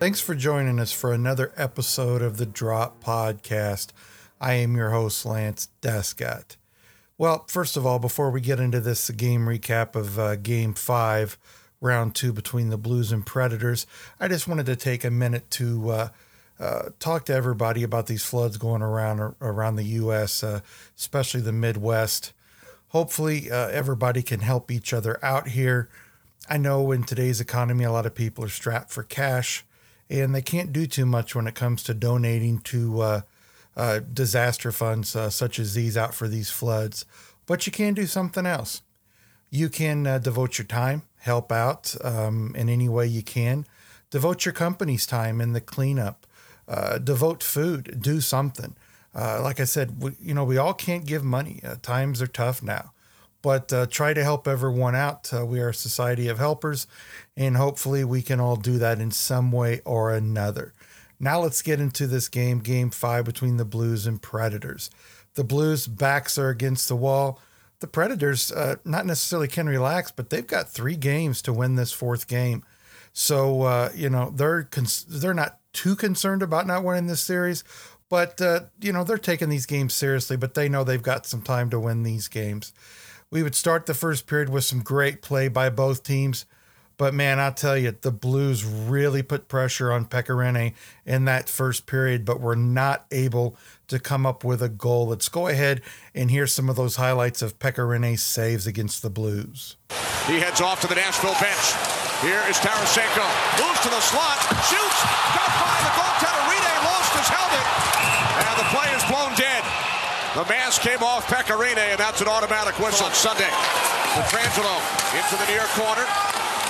Thanks 0.00 0.18
for 0.18 0.34
joining 0.34 0.80
us 0.80 0.92
for 0.92 1.12
another 1.12 1.52
episode 1.58 2.22
of 2.22 2.38
the 2.38 2.46
Drop 2.46 3.04
Podcast. 3.04 3.88
I 4.40 4.54
am 4.54 4.74
your 4.74 4.92
host, 4.92 5.26
Lance 5.26 5.68
Descott. 5.82 6.56
Well, 7.18 7.44
first 7.48 7.76
of 7.76 7.84
all, 7.84 7.98
before 7.98 8.30
we 8.30 8.40
get 8.40 8.58
into 8.58 8.80
this 8.80 9.10
game 9.10 9.42
recap 9.42 9.94
of 9.94 10.18
uh, 10.18 10.36
Game 10.36 10.72
5, 10.72 11.36
Round 11.82 12.14
2 12.14 12.32
between 12.32 12.70
the 12.70 12.78
Blues 12.78 13.12
and 13.12 13.26
Predators, 13.26 13.86
I 14.18 14.28
just 14.28 14.48
wanted 14.48 14.64
to 14.64 14.74
take 14.76 15.04
a 15.04 15.10
minute 15.10 15.50
to 15.50 15.90
uh, 15.90 16.08
uh, 16.58 16.82
talk 16.98 17.26
to 17.26 17.34
everybody 17.34 17.82
about 17.82 18.06
these 18.06 18.24
floods 18.24 18.56
going 18.56 18.80
around 18.80 19.34
around 19.42 19.76
the 19.76 19.84
U.S., 19.84 20.42
uh, 20.42 20.60
especially 20.96 21.42
the 21.42 21.52
Midwest. 21.52 22.32
Hopefully, 22.88 23.50
uh, 23.50 23.68
everybody 23.68 24.22
can 24.22 24.40
help 24.40 24.70
each 24.70 24.94
other 24.94 25.22
out 25.22 25.48
here. 25.48 25.90
I 26.48 26.56
know 26.56 26.90
in 26.90 27.04
today's 27.04 27.38
economy, 27.38 27.84
a 27.84 27.92
lot 27.92 28.06
of 28.06 28.14
people 28.14 28.42
are 28.46 28.48
strapped 28.48 28.88
for 28.88 29.02
cash 29.02 29.62
and 30.10 30.34
they 30.34 30.42
can't 30.42 30.72
do 30.72 30.86
too 30.86 31.06
much 31.06 31.34
when 31.34 31.46
it 31.46 31.54
comes 31.54 31.82
to 31.84 31.94
donating 31.94 32.58
to 32.58 33.00
uh, 33.00 33.20
uh, 33.76 34.00
disaster 34.12 34.72
funds 34.72 35.14
uh, 35.14 35.30
such 35.30 35.58
as 35.58 35.74
these 35.74 35.96
out 35.96 36.14
for 36.14 36.26
these 36.26 36.50
floods. 36.50 37.04
But 37.46 37.66
you 37.66 37.72
can 37.72 37.94
do 37.94 38.06
something 38.06 38.44
else. 38.44 38.82
You 39.50 39.68
can 39.68 40.06
uh, 40.06 40.18
devote 40.18 40.58
your 40.58 40.66
time, 40.66 41.02
help 41.18 41.52
out 41.52 41.94
um, 42.04 42.54
in 42.56 42.68
any 42.68 42.88
way 42.88 43.06
you 43.06 43.22
can. 43.22 43.66
Devote 44.10 44.44
your 44.44 44.52
company's 44.52 45.06
time 45.06 45.40
in 45.40 45.52
the 45.52 45.60
cleanup. 45.60 46.26
Uh, 46.66 46.98
devote 46.98 47.42
food. 47.42 48.00
Do 48.00 48.20
something. 48.20 48.76
Uh, 49.14 49.40
like 49.42 49.58
I 49.58 49.64
said, 49.64 50.02
we, 50.02 50.12
you 50.20 50.34
know, 50.34 50.44
we 50.44 50.58
all 50.58 50.74
can't 50.74 51.06
give 51.06 51.24
money. 51.24 51.60
times 51.82 52.20
are 52.22 52.28
tough 52.28 52.62
now 52.62 52.92
but 53.42 53.72
uh, 53.72 53.86
try 53.86 54.12
to 54.14 54.22
help 54.22 54.46
everyone 54.46 54.94
out. 54.94 55.32
Uh, 55.32 55.44
we 55.44 55.60
are 55.60 55.70
a 55.70 55.74
society 55.74 56.28
of 56.28 56.38
helpers, 56.38 56.86
and 57.36 57.56
hopefully 57.56 58.04
we 58.04 58.22
can 58.22 58.40
all 58.40 58.56
do 58.56 58.78
that 58.78 59.00
in 59.00 59.10
some 59.10 59.52
way 59.52 59.80
or 59.84 60.12
another. 60.12 60.74
Now 61.18 61.40
let's 61.40 61.62
get 61.62 61.80
into 61.80 62.06
this 62.06 62.28
game, 62.28 62.60
game 62.60 62.90
five 62.90 63.24
between 63.24 63.56
the 63.56 63.64
Blues 63.64 64.06
and 64.06 64.20
Predators. 64.20 64.90
The 65.34 65.44
Blues' 65.44 65.86
backs 65.86 66.38
are 66.38 66.48
against 66.48 66.88
the 66.88 66.96
wall. 66.96 67.40
The 67.80 67.86
Predators, 67.86 68.50
uh, 68.52 68.76
not 68.84 69.06
necessarily 69.06 69.48
can 69.48 69.68
relax, 69.68 70.10
but 70.10 70.30
they've 70.30 70.46
got 70.46 70.68
three 70.68 70.96
games 70.96 71.40
to 71.42 71.52
win 71.52 71.76
this 71.76 71.92
fourth 71.92 72.26
game. 72.26 72.64
So 73.12 73.62
uh, 73.62 73.90
you 73.94 74.08
know 74.10 74.30
they're 74.34 74.64
cons- 74.64 75.04
they're 75.08 75.34
not 75.34 75.58
too 75.72 75.96
concerned 75.96 76.42
about 76.42 76.66
not 76.66 76.84
winning 76.84 77.06
this 77.06 77.20
series, 77.20 77.64
but 78.08 78.40
uh, 78.40 78.60
you 78.80 78.92
know 78.92 79.04
they're 79.04 79.18
taking 79.18 79.48
these 79.48 79.66
games 79.66 79.94
seriously. 79.94 80.36
But 80.36 80.54
they 80.54 80.68
know 80.68 80.84
they've 80.84 81.02
got 81.02 81.26
some 81.26 81.42
time 81.42 81.70
to 81.70 81.80
win 81.80 82.02
these 82.02 82.28
games. 82.28 82.72
We 83.30 83.44
would 83.44 83.54
start 83.54 83.86
the 83.86 83.94
first 83.94 84.26
period 84.26 84.48
with 84.48 84.64
some 84.64 84.82
great 84.82 85.22
play 85.22 85.46
by 85.46 85.70
both 85.70 86.02
teams. 86.02 86.46
But 86.96 87.14
man, 87.14 87.38
I'll 87.38 87.54
tell 87.54 87.78
you, 87.78 87.96
the 87.98 88.10
Blues 88.10 88.64
really 88.64 89.22
put 89.22 89.48
pressure 89.48 89.90
on 89.90 90.04
Pekka 90.04 90.36
Rinne 90.36 90.74
in 91.06 91.24
that 91.24 91.48
first 91.48 91.86
period, 91.86 92.26
but 92.26 92.40
were 92.40 92.56
not 92.56 93.06
able 93.10 93.56
to 93.88 93.98
come 93.98 94.26
up 94.26 94.44
with 94.44 94.60
a 94.60 94.68
goal. 94.68 95.06
Let's 95.06 95.30
go 95.30 95.46
ahead 95.46 95.80
and 96.14 96.30
hear 96.30 96.46
some 96.46 96.68
of 96.68 96.76
those 96.76 96.96
highlights 96.96 97.40
of 97.40 97.58
Pekka 97.58 97.86
Rinne's 97.86 98.20
saves 98.20 98.66
against 98.66 99.00
the 99.00 99.08
Blues. 99.08 99.76
He 100.26 100.40
heads 100.40 100.60
off 100.60 100.82
to 100.82 100.88
the 100.88 100.96
Nashville 100.96 101.38
bench. 101.40 101.72
Here 102.20 102.42
is 102.50 102.58
Tarasenko. 102.60 103.24
Moves 103.62 103.80
to 103.80 103.88
the 103.88 104.02
slot. 104.04 104.36
Shoots. 104.68 105.00
Got 105.32 105.50
by 105.56 105.76
the 105.80 105.92
goaltender. 105.96 106.44
Rinne 106.52 106.74
lost 106.84 107.16
his 107.16 107.28
helmet. 107.32 107.64
And 108.44 108.54
the 108.60 108.68
play 108.74 108.92
is 108.92 109.04
blown 109.08 109.32
dead. 109.40 109.64
The 110.36 110.44
mask 110.44 110.82
came 110.82 111.02
off 111.02 111.26
Pekka 111.26 111.58
Rinne, 111.58 111.90
and 111.90 111.98
that's 111.98 112.20
an 112.20 112.28
automatic 112.28 112.78
whistle 112.78 113.06
on 113.06 113.12
Sunday. 113.12 113.50
Pietrangelo 114.14 114.78
into 115.10 115.34
the 115.34 115.46
near 115.50 115.66
corner. 115.74 116.06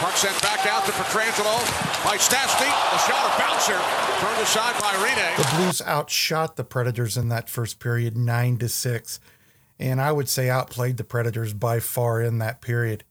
Puck 0.01 0.17
sent 0.17 0.41
back 0.41 0.65
out 0.65 0.87
to 0.87 0.93
Pietrangelo 0.93 1.61
by 2.03 2.17
Stastny. 2.17 2.65
The 2.65 2.99
shot 3.05 3.23
of 3.23 3.39
bouncer 3.39 3.79
turned 4.19 4.41
aside 4.41 4.81
by 4.81 4.95
Rinne. 5.05 5.37
The 5.37 5.57
Blues 5.57 5.83
outshot 5.83 6.57
the 6.57 6.65
Predators 6.65 7.19
in 7.19 7.29
that 7.29 7.51
first 7.51 7.81
period, 7.81 8.17
nine 8.17 8.57
to 8.57 8.69
six, 8.71 9.21
and 9.79 10.01
I 10.01 10.11
would 10.11 10.31
say 10.31 10.49
outplayed 10.49 10.97
the 10.97 11.05
Predators 11.05 11.53
by 11.53 11.81
far 11.81 12.23
in 12.23 12.39
that 12.39 12.63
period. 12.63 13.05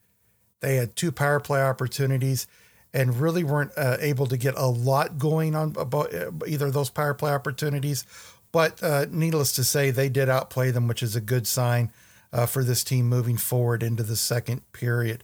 They 0.61 0.77
had 0.77 0.95
two 0.95 1.11
power 1.11 1.39
play 1.39 1.61
opportunities 1.61 2.47
and 2.91 3.21
really 3.21 3.43
weren't 3.43 3.71
uh, 3.77 3.97
able 3.99 4.25
to 4.25 4.35
get 4.35 4.55
a 4.57 4.65
lot 4.65 5.19
going 5.19 5.53
on 5.53 5.75
about 5.77 6.11
uh, 6.11 6.31
either 6.47 6.65
of 6.65 6.73
those 6.73 6.89
power 6.89 7.13
play 7.13 7.31
opportunities 7.31 8.03
but 8.51 8.81
uh, 8.83 9.05
needless 9.09 9.51
to 9.53 9.63
say, 9.63 9.91
they 9.91 10.09
did 10.09 10.29
outplay 10.29 10.71
them, 10.71 10.87
which 10.87 11.03
is 11.03 11.15
a 11.15 11.21
good 11.21 11.47
sign 11.47 11.91
uh, 12.33 12.45
for 12.45 12.63
this 12.63 12.83
team 12.83 13.07
moving 13.07 13.37
forward 13.37 13.83
into 13.83 14.03
the 14.03 14.15
second 14.15 14.61
period. 14.73 15.23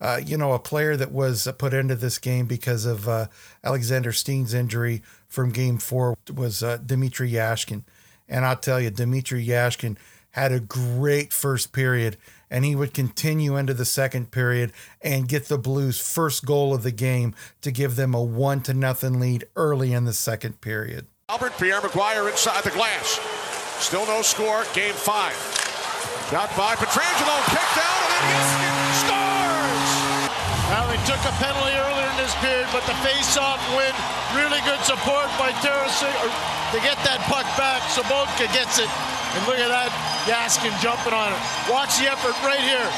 Uh, 0.00 0.20
you 0.24 0.36
know, 0.36 0.52
a 0.52 0.58
player 0.58 0.96
that 0.96 1.12
was 1.12 1.46
put 1.58 1.72
into 1.72 1.94
this 1.94 2.18
game 2.18 2.46
because 2.46 2.84
of 2.84 3.08
uh, 3.08 3.26
Alexander 3.62 4.12
Steen's 4.12 4.52
injury 4.52 5.00
from 5.28 5.52
game 5.52 5.78
four 5.78 6.16
was 6.34 6.62
uh, 6.62 6.78
Dmitrij 6.78 7.30
Jaskin. 7.30 7.84
And 8.28 8.44
I'll 8.44 8.56
tell 8.56 8.80
you, 8.80 8.90
Dmitrij 8.90 9.46
Jaskin 9.46 9.96
had 10.32 10.50
a 10.50 10.58
great 10.58 11.32
first 11.32 11.72
period, 11.72 12.16
and 12.50 12.64
he 12.64 12.74
would 12.74 12.94
continue 12.94 13.56
into 13.56 13.74
the 13.74 13.84
second 13.84 14.30
period 14.30 14.72
and 15.00 15.28
get 15.28 15.46
the 15.46 15.58
Blues' 15.58 16.00
first 16.00 16.44
goal 16.44 16.74
of 16.74 16.82
the 16.82 16.90
game 16.90 17.34
to 17.60 17.70
give 17.70 17.94
them 17.94 18.14
a 18.14 18.22
one 18.22 18.60
to 18.62 18.74
nothing 18.74 19.20
lead 19.20 19.44
early 19.54 19.92
in 19.92 20.04
the 20.04 20.12
second 20.12 20.60
period. 20.60 21.06
Albert 21.32 21.56
Pierre 21.56 21.80
McGuire 21.80 22.28
inside 22.28 22.60
the 22.60 22.76
glass. 22.76 23.16
Still 23.80 24.04
no 24.04 24.20
score. 24.20 24.68
Game 24.76 24.92
five. 24.92 25.32
Got 26.28 26.52
by 26.60 26.76
Pietrangelo, 26.76 27.36
kicked 27.48 27.78
out, 27.80 28.04
and 28.04 28.12
then 28.12 28.36
Houston 28.36 28.76
scores. 29.00 29.88
Now 30.68 30.84
they 30.92 31.00
took 31.08 31.16
a 31.24 31.32
penalty 31.40 31.72
earlier 31.72 32.04
in 32.04 32.18
this 32.20 32.36
period, 32.44 32.68
but 32.68 32.84
the 32.84 32.92
face-off 33.00 33.64
win. 33.72 33.96
Really 34.36 34.60
good 34.68 34.76
support 34.84 35.24
by 35.40 35.56
Tarasenko 35.64 36.12
uh, 36.20 36.76
to 36.76 36.78
get 36.84 37.00
that 37.08 37.24
puck 37.32 37.48
back. 37.56 37.80
Sobotka 37.88 38.44
gets 38.52 38.76
it, 38.76 38.92
and 39.32 39.40
look 39.48 39.56
at 39.56 39.72
that, 39.72 39.88
Jaskin 40.28 40.76
jumping 40.84 41.16
on 41.16 41.32
it. 41.32 41.40
Watch 41.72 41.96
the 41.96 42.12
effort 42.12 42.36
right 42.44 42.60
here 42.60 42.88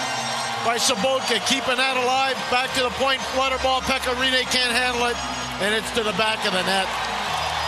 by 0.67 0.75
Sobotka, 0.75 1.39
keeping 1.47 1.79
that 1.79 1.95
alive. 1.95 2.35
Back 2.51 2.75
to 2.75 2.83
the 2.83 2.95
point, 2.99 3.23
flutter 3.31 3.63
ball. 3.63 3.79
Pekka 3.87 4.11
Rinne 4.19 4.43
can't 4.51 4.75
handle 4.75 5.07
it, 5.07 5.19
and 5.63 5.71
it's 5.71 5.95
to 5.95 6.03
the 6.03 6.19
back 6.19 6.43
of 6.43 6.51
the 6.51 6.67
net. 6.67 7.14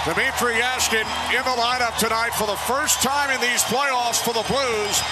Dmitrij 0.06 0.60
Jaskin 0.60 1.00
in 1.36 1.42
the 1.42 1.60
lineup 1.60 1.98
tonight 1.98 2.30
for 2.30 2.46
the 2.46 2.54
first 2.54 3.02
time 3.02 3.28
in 3.28 3.40
these 3.40 3.62
playoffs 3.62 4.22
for 4.22 4.32
the 4.32 4.44
Blues. 4.46 5.02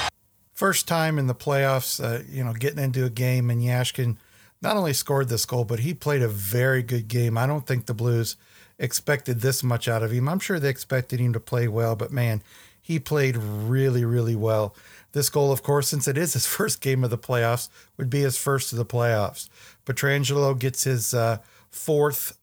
First 0.53 0.87
time 0.87 1.19
in 1.19 1.27
the 1.27 1.35
playoffs, 1.35 1.99
uh, 1.99 2.23
you 2.31 2.45
know, 2.45 2.53
getting 2.53 2.79
into 2.79 3.05
a 3.05 3.11
game, 3.11 3.51
and 3.51 3.61
Jaskin 3.61 4.19
not 4.63 4.77
only 4.77 4.93
scored 4.93 5.29
this 5.29 5.47
goal, 5.47 5.65
but 5.65 5.81
he 5.81 5.95
played 5.95 6.23
a 6.23 6.29
very 6.29 6.81
good 6.85 7.09
game. 7.09 7.37
I 7.37 7.45
don't 7.45 7.67
think 7.67 7.87
the 7.87 7.93
Blues 7.93 8.37
expected 8.79 9.41
this 9.41 9.65
much 9.65 9.89
out 9.89 10.05
of 10.05 10.13
him. 10.13 10.29
I'm 10.29 10.39
sure 10.39 10.61
they 10.61 10.69
expected 10.69 11.19
him 11.19 11.33
to 11.33 11.41
play 11.41 11.67
well, 11.67 11.97
but 11.97 12.13
man, 12.13 12.41
he 12.81 13.01
played 13.01 13.37
really, 13.37 14.05
really 14.05 14.37
well. 14.37 14.77
This 15.11 15.29
goal, 15.29 15.51
of 15.51 15.65
course, 15.65 15.89
since 15.89 16.07
it 16.07 16.17
is 16.17 16.35
his 16.35 16.47
first 16.57 16.81
game 16.81 17.03
of 17.03 17.11
the 17.11 17.19
playoffs, 17.19 17.69
would 17.97 18.11
be 18.11 18.21
his 18.21 18.39
first 18.39 18.71
of 18.71 18.79
the 18.79 18.87
playoffs. 18.87 19.49
Pietrangelo 19.87 20.57
gets 20.57 20.85
his 20.85 21.13
uh, 21.13 21.39
fourth 21.69 22.39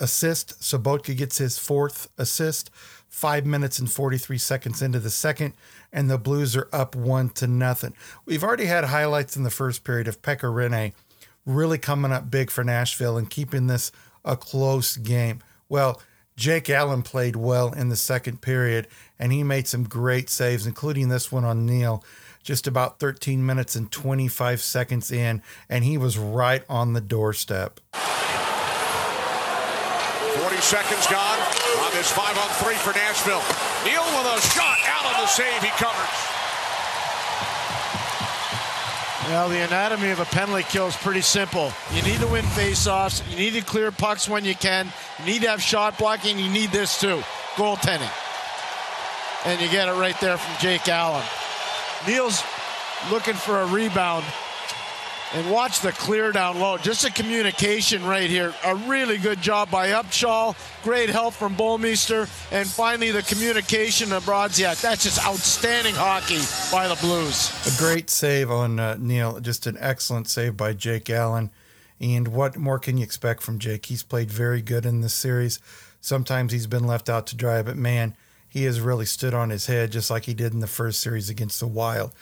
assist. 0.00 0.60
Sobotka 0.60 1.16
gets 1.16 1.38
his 1.38 1.58
fourth 1.58 2.08
assist, 2.18 2.70
five 3.08 3.46
minutes 3.46 3.78
and 3.78 3.90
43 3.90 4.38
seconds 4.38 4.82
into 4.82 4.98
the 4.98 5.10
second, 5.10 5.54
and 5.92 6.10
the 6.10 6.18
Blues 6.18 6.56
are 6.56 6.68
up 6.72 6.94
one 6.94 7.28
to 7.30 7.46
nothing. 7.46 7.94
We've 8.24 8.44
already 8.44 8.66
had 8.66 8.84
highlights 8.84 9.36
in 9.36 9.42
the 9.42 9.50
first 9.50 9.84
period 9.84 10.08
of 10.08 10.22
Pekka 10.22 10.52
Rinne 10.52 10.92
really 11.44 11.78
coming 11.78 12.12
up 12.12 12.30
big 12.30 12.50
for 12.50 12.64
Nashville 12.64 13.16
and 13.16 13.30
keeping 13.30 13.66
this 13.66 13.92
a 14.24 14.36
close 14.36 14.96
game. 14.96 15.40
Well, 15.68 16.02
Jake 16.36 16.68
Allen 16.68 17.02
played 17.02 17.36
well 17.36 17.72
in 17.72 17.88
the 17.88 17.96
second 17.96 18.42
period, 18.42 18.88
and 19.18 19.32
he 19.32 19.42
made 19.42 19.66
some 19.66 19.84
great 19.84 20.28
saves, 20.28 20.66
including 20.66 21.08
this 21.08 21.32
one 21.32 21.44
on 21.44 21.64
Neal 21.64 22.04
just 22.46 22.68
about 22.68 23.00
13 23.00 23.44
minutes 23.44 23.74
and 23.74 23.90
25 23.90 24.60
seconds 24.60 25.10
in, 25.10 25.42
and 25.68 25.82
he 25.82 25.98
was 25.98 26.16
right 26.16 26.62
on 26.68 26.92
the 26.92 27.00
doorstep. 27.00 27.80
40 30.56 30.62
seconds 30.64 31.06
gone 31.08 31.38
on 31.84 31.92
this 31.92 32.10
5 32.12 32.38
on 32.38 32.48
3 32.64 32.74
for 32.76 32.92
Nashville. 32.94 33.42
Neal 33.84 34.02
with 34.16 34.26
a 34.26 34.40
shot. 34.54 34.78
Allen 34.86 35.12
the 35.20 35.26
save. 35.26 35.62
He 35.62 35.68
covers. 35.76 36.08
Well, 39.28 39.50
the 39.50 39.62
anatomy 39.66 40.10
of 40.10 40.20
a 40.20 40.24
penalty 40.24 40.62
kill 40.62 40.86
is 40.86 40.96
pretty 40.96 41.20
simple. 41.20 41.72
You 41.92 42.02
need 42.02 42.20
to 42.20 42.26
win 42.28 42.44
faceoffs. 42.44 43.28
You 43.30 43.36
need 43.36 43.52
to 43.52 43.60
clear 43.60 43.90
pucks 43.90 44.28
when 44.28 44.46
you 44.46 44.54
can. 44.54 44.90
You 45.18 45.26
need 45.26 45.42
to 45.42 45.50
have 45.50 45.60
shot 45.60 45.98
blocking. 45.98 46.38
You 46.38 46.48
need 46.48 46.70
this 46.70 46.98
too, 47.00 47.22
goaltending. 47.56 48.10
And 49.44 49.60
you 49.60 49.68
get 49.68 49.88
it 49.88 49.94
right 49.94 50.18
there 50.20 50.38
from 50.38 50.54
Jake 50.60 50.88
Allen. 50.88 51.24
Neal's 52.06 52.42
looking 53.10 53.34
for 53.34 53.60
a 53.60 53.66
rebound. 53.66 54.24
And 55.36 55.50
watch 55.50 55.80
the 55.80 55.92
clear 55.92 56.32
down 56.32 56.58
low. 56.60 56.78
Just 56.78 57.04
a 57.04 57.12
communication 57.12 58.02
right 58.06 58.30
here. 58.30 58.54
A 58.64 58.74
really 58.74 59.18
good 59.18 59.42
job 59.42 59.70
by 59.70 59.90
Upshaw. 59.90 60.56
Great 60.82 61.10
help 61.10 61.34
from 61.34 61.54
Bouwmeester. 61.54 62.22
And 62.50 62.66
finally, 62.66 63.10
the 63.10 63.20
communication 63.20 64.14
of 64.14 64.24
Brodziak. 64.24 64.80
That's 64.80 65.02
just 65.02 65.22
outstanding 65.26 65.94
hockey 65.94 66.40
by 66.72 66.88
the 66.88 66.94
Blues. 67.02 67.52
A 67.66 67.78
great 67.78 68.08
save 68.08 68.50
on 68.50 68.80
uh, 68.80 68.96
Neal. 68.98 69.38
Just 69.40 69.66
an 69.66 69.76
excellent 69.78 70.26
save 70.26 70.56
by 70.56 70.72
Jake 70.72 71.10
Allen. 71.10 71.50
And 72.00 72.28
what 72.28 72.56
more 72.56 72.78
can 72.78 72.96
you 72.96 73.04
expect 73.04 73.42
from 73.42 73.58
Jake? 73.58 73.84
He's 73.84 74.02
played 74.02 74.30
very 74.30 74.62
good 74.62 74.86
in 74.86 75.02
this 75.02 75.12
series. 75.12 75.60
Sometimes 76.00 76.50
he's 76.50 76.66
been 76.66 76.86
left 76.86 77.10
out 77.10 77.26
to 77.26 77.36
dry, 77.36 77.60
but 77.60 77.76
man, 77.76 78.16
he 78.48 78.64
has 78.64 78.80
really 78.80 79.04
stood 79.04 79.34
on 79.34 79.50
his 79.50 79.66
head 79.66 79.92
just 79.92 80.10
like 80.10 80.24
he 80.24 80.32
did 80.32 80.54
in 80.54 80.60
the 80.60 80.66
first 80.66 81.00
series 81.00 81.28
against 81.28 81.60
the 81.60 81.66
Wild. 81.66 82.12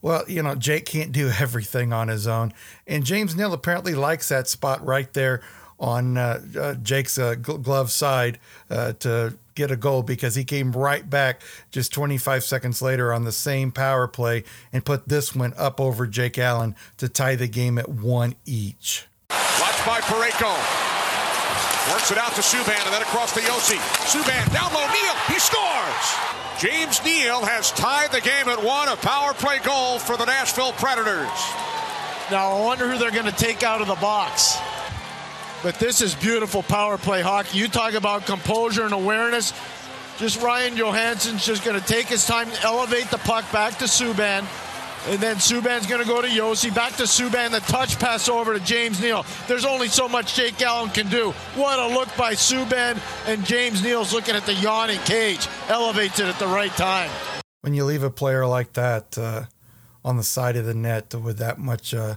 Well, 0.00 0.24
you 0.28 0.42
know, 0.42 0.54
Jake 0.54 0.86
can't 0.86 1.12
do 1.12 1.28
everything 1.40 1.92
on 1.92 2.08
his 2.08 2.26
own. 2.26 2.52
And 2.86 3.04
James 3.04 3.34
Neal 3.34 3.52
apparently 3.52 3.94
likes 3.94 4.28
that 4.28 4.48
spot 4.48 4.84
right 4.84 5.12
there 5.12 5.42
on 5.80 6.16
uh, 6.16 6.40
uh, 6.58 6.74
Jake's 6.74 7.18
uh, 7.18 7.34
glove 7.34 7.90
side 7.90 8.38
uh, 8.68 8.92
to 8.94 9.38
get 9.54 9.70
a 9.70 9.76
goal 9.76 10.02
because 10.02 10.34
he 10.34 10.44
came 10.44 10.72
right 10.72 11.08
back 11.08 11.40
just 11.70 11.92
25 11.92 12.44
seconds 12.44 12.82
later 12.82 13.12
on 13.12 13.24
the 13.24 13.32
same 13.32 13.72
power 13.72 14.06
play 14.08 14.44
and 14.72 14.84
put 14.84 15.08
this 15.08 15.34
one 15.34 15.52
up 15.56 15.80
over 15.80 16.06
Jake 16.06 16.38
Allen 16.38 16.74
to 16.96 17.08
tie 17.08 17.36
the 17.36 17.48
game 17.48 17.78
at 17.78 17.88
one 17.88 18.34
each. 18.44 19.06
Watched 19.30 19.86
by 19.86 20.00
Parayko. 20.00 20.87
Works 21.90 22.10
it 22.10 22.18
out 22.18 22.32
to 22.34 22.42
Subban 22.42 22.84
and 22.84 22.92
then 22.92 23.02
across 23.02 23.32
to 23.34 23.40
Josi. 23.40 23.78
Subban 24.04 24.52
down 24.52 24.72
low. 24.74 24.86
Neal. 24.86 25.14
He 25.28 25.38
scores. 25.38 26.04
James 26.58 27.02
Neal 27.04 27.44
has 27.44 27.70
tied 27.72 28.10
the 28.12 28.20
game 28.20 28.48
at 28.48 28.62
one, 28.62 28.88
a 28.88 28.96
power 28.96 29.32
play 29.32 29.58
goal 29.60 29.98
for 29.98 30.16
the 30.16 30.24
Nashville 30.24 30.72
Predators. 30.72 31.28
Now, 32.30 32.52
I 32.52 32.60
wonder 32.60 32.90
who 32.90 32.98
they're 32.98 33.10
going 33.10 33.30
to 33.30 33.32
take 33.32 33.62
out 33.62 33.80
of 33.80 33.86
the 33.86 33.94
box. 33.94 34.58
But 35.62 35.78
this 35.78 36.02
is 36.02 36.14
beautiful 36.14 36.62
power 36.62 36.98
play 36.98 37.22
hockey. 37.22 37.58
You 37.58 37.68
talk 37.68 37.94
about 37.94 38.26
composure 38.26 38.84
and 38.84 38.92
awareness. 38.92 39.52
Just 40.18 40.42
Ryan 40.42 40.76
Johansen's 40.76 41.46
just 41.46 41.64
going 41.64 41.80
to 41.80 41.86
take 41.86 42.06
his 42.06 42.26
time, 42.26 42.48
elevate 42.62 43.08
the 43.10 43.18
puck 43.18 43.50
back 43.52 43.78
to 43.78 43.84
Subban. 43.84 44.44
And 45.06 45.20
then 45.20 45.36
Subban's 45.36 45.86
going 45.86 46.02
to 46.02 46.06
go 46.06 46.20
to 46.20 46.28
Josi. 46.28 46.74
Back 46.74 46.96
to 46.96 47.04
Subban. 47.04 47.50
The 47.50 47.60
touch 47.60 47.98
pass 47.98 48.28
over 48.28 48.52
to 48.52 48.60
James 48.60 49.00
Neal. 49.00 49.24
There's 49.46 49.64
only 49.64 49.88
so 49.88 50.08
much 50.08 50.34
Jake 50.34 50.60
Allen 50.60 50.90
can 50.90 51.08
do. 51.08 51.30
What 51.54 51.78
a 51.78 51.94
look 51.94 52.14
by 52.16 52.34
Subban. 52.34 53.00
And 53.26 53.44
James 53.44 53.82
Neal's 53.82 54.12
looking 54.12 54.34
at 54.34 54.44
the 54.44 54.54
yawning 54.54 55.00
cage. 55.00 55.46
Elevates 55.68 56.20
it 56.20 56.26
at 56.26 56.38
the 56.38 56.46
right 56.46 56.72
time. 56.72 57.10
When 57.62 57.74
you 57.74 57.84
leave 57.84 58.02
a 58.02 58.10
player 58.10 58.46
like 58.46 58.74
that 58.74 59.16
uh, 59.16 59.44
on 60.04 60.16
the 60.16 60.22
side 60.22 60.56
of 60.56 60.66
the 60.66 60.74
net 60.74 61.14
with 61.14 61.38
that 61.38 61.58
much 61.58 61.94
uh, 61.94 62.16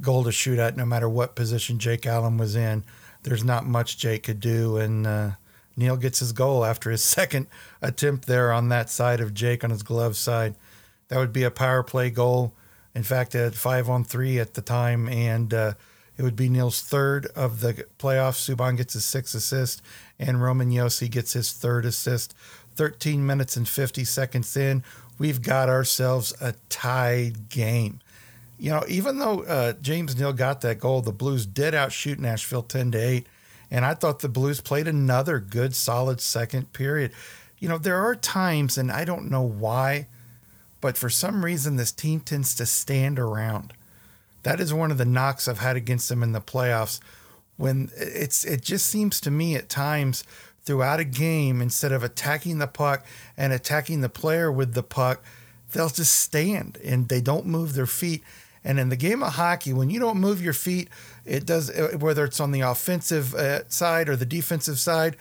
goal 0.00 0.24
to 0.24 0.32
shoot 0.32 0.58
at, 0.58 0.76
no 0.76 0.84
matter 0.84 1.08
what 1.08 1.34
position 1.34 1.78
Jake 1.78 2.06
Allen 2.06 2.38
was 2.38 2.56
in, 2.56 2.84
there's 3.22 3.44
not 3.44 3.66
much 3.66 3.98
Jake 3.98 4.24
could 4.24 4.40
do. 4.40 4.76
And 4.76 5.06
uh, 5.06 5.30
Neal 5.76 5.96
gets 5.96 6.20
his 6.20 6.32
goal 6.32 6.64
after 6.64 6.90
his 6.90 7.02
second 7.04 7.46
attempt 7.80 8.26
there 8.26 8.52
on 8.52 8.68
that 8.68 8.90
side 8.90 9.20
of 9.20 9.34
Jake 9.34 9.64
on 9.64 9.70
his 9.70 9.82
glove 9.82 10.16
side. 10.16 10.54
That 11.12 11.18
would 11.18 11.34
be 11.34 11.42
a 11.42 11.50
power 11.50 11.82
play 11.82 12.08
goal. 12.08 12.54
In 12.94 13.02
fact, 13.02 13.34
at 13.34 13.54
five 13.54 13.90
on 13.90 14.02
three 14.02 14.38
at 14.38 14.54
the 14.54 14.62
time, 14.62 15.10
and 15.10 15.52
uh, 15.52 15.74
it 16.16 16.22
would 16.22 16.36
be 16.36 16.48
Neal's 16.48 16.80
third 16.80 17.26
of 17.36 17.60
the 17.60 17.84
playoffs. 17.98 18.48
Subban 18.48 18.78
gets 18.78 18.94
his 18.94 19.04
sixth 19.04 19.34
assist, 19.34 19.82
and 20.18 20.42
Roman 20.42 20.70
Josi 20.70 21.10
gets 21.10 21.34
his 21.34 21.52
third 21.52 21.84
assist. 21.84 22.34
13 22.76 23.26
minutes 23.26 23.58
and 23.58 23.68
50 23.68 24.04
seconds 24.04 24.56
in, 24.56 24.82
we've 25.18 25.42
got 25.42 25.68
ourselves 25.68 26.32
a 26.40 26.54
tied 26.70 27.50
game. 27.50 28.00
You 28.58 28.70
know, 28.70 28.84
even 28.88 29.18
though 29.18 29.42
uh, 29.42 29.74
James 29.82 30.18
Neal 30.18 30.32
got 30.32 30.62
that 30.62 30.78
goal, 30.78 31.02
the 31.02 31.12
Blues 31.12 31.44
did 31.44 31.74
outshoot 31.74 32.20
Nashville 32.20 32.62
10 32.62 32.92
to 32.92 32.98
8. 32.98 33.26
And 33.70 33.84
I 33.84 33.92
thought 33.92 34.20
the 34.20 34.30
Blues 34.30 34.62
played 34.62 34.88
another 34.88 35.40
good, 35.40 35.74
solid 35.74 36.22
second 36.22 36.72
period. 36.72 37.12
You 37.58 37.68
know, 37.68 37.76
there 37.76 37.98
are 38.02 38.16
times, 38.16 38.78
and 38.78 38.90
I 38.90 39.04
don't 39.04 39.30
know 39.30 39.42
why, 39.42 40.06
but 40.82 40.98
for 40.98 41.08
some 41.08 41.42
reason 41.42 41.76
this 41.76 41.92
team 41.92 42.20
tends 42.20 42.54
to 42.56 42.66
stand 42.66 43.18
around. 43.18 43.72
That 44.42 44.60
is 44.60 44.74
one 44.74 44.90
of 44.90 44.98
the 44.98 45.06
knocks 45.06 45.48
I've 45.48 45.60
had 45.60 45.76
against 45.76 46.10
them 46.10 46.22
in 46.22 46.32
the 46.32 46.40
playoffs. 46.40 47.00
When 47.56 47.90
it's 47.96 48.44
it 48.44 48.60
just 48.60 48.88
seems 48.88 49.20
to 49.20 49.30
me 49.30 49.54
at 49.54 49.70
times 49.70 50.24
throughout 50.64 51.00
a 51.00 51.04
game 51.04 51.62
instead 51.62 51.92
of 51.92 52.02
attacking 52.02 52.58
the 52.58 52.66
puck 52.66 53.06
and 53.36 53.52
attacking 53.52 54.00
the 54.00 54.08
player 54.08 54.50
with 54.50 54.74
the 54.74 54.82
puck, 54.82 55.22
they'll 55.72 55.88
just 55.88 56.18
stand 56.18 56.76
and 56.84 57.08
they 57.08 57.20
don't 57.20 57.46
move 57.46 57.74
their 57.74 57.86
feet. 57.86 58.22
And 58.64 58.80
in 58.80 58.88
the 58.88 58.96
game 58.96 59.22
of 59.22 59.34
hockey, 59.34 59.72
when 59.72 59.90
you 59.90 60.00
don't 60.00 60.18
move 60.18 60.42
your 60.42 60.52
feet, 60.52 60.88
it 61.24 61.46
does 61.46 61.70
whether 61.96 62.24
it's 62.24 62.40
on 62.40 62.50
the 62.50 62.60
offensive 62.60 63.34
uh, 63.34 63.68
side 63.68 64.08
or 64.08 64.16
the 64.16 64.26
defensive 64.26 64.80
side, 64.80 65.16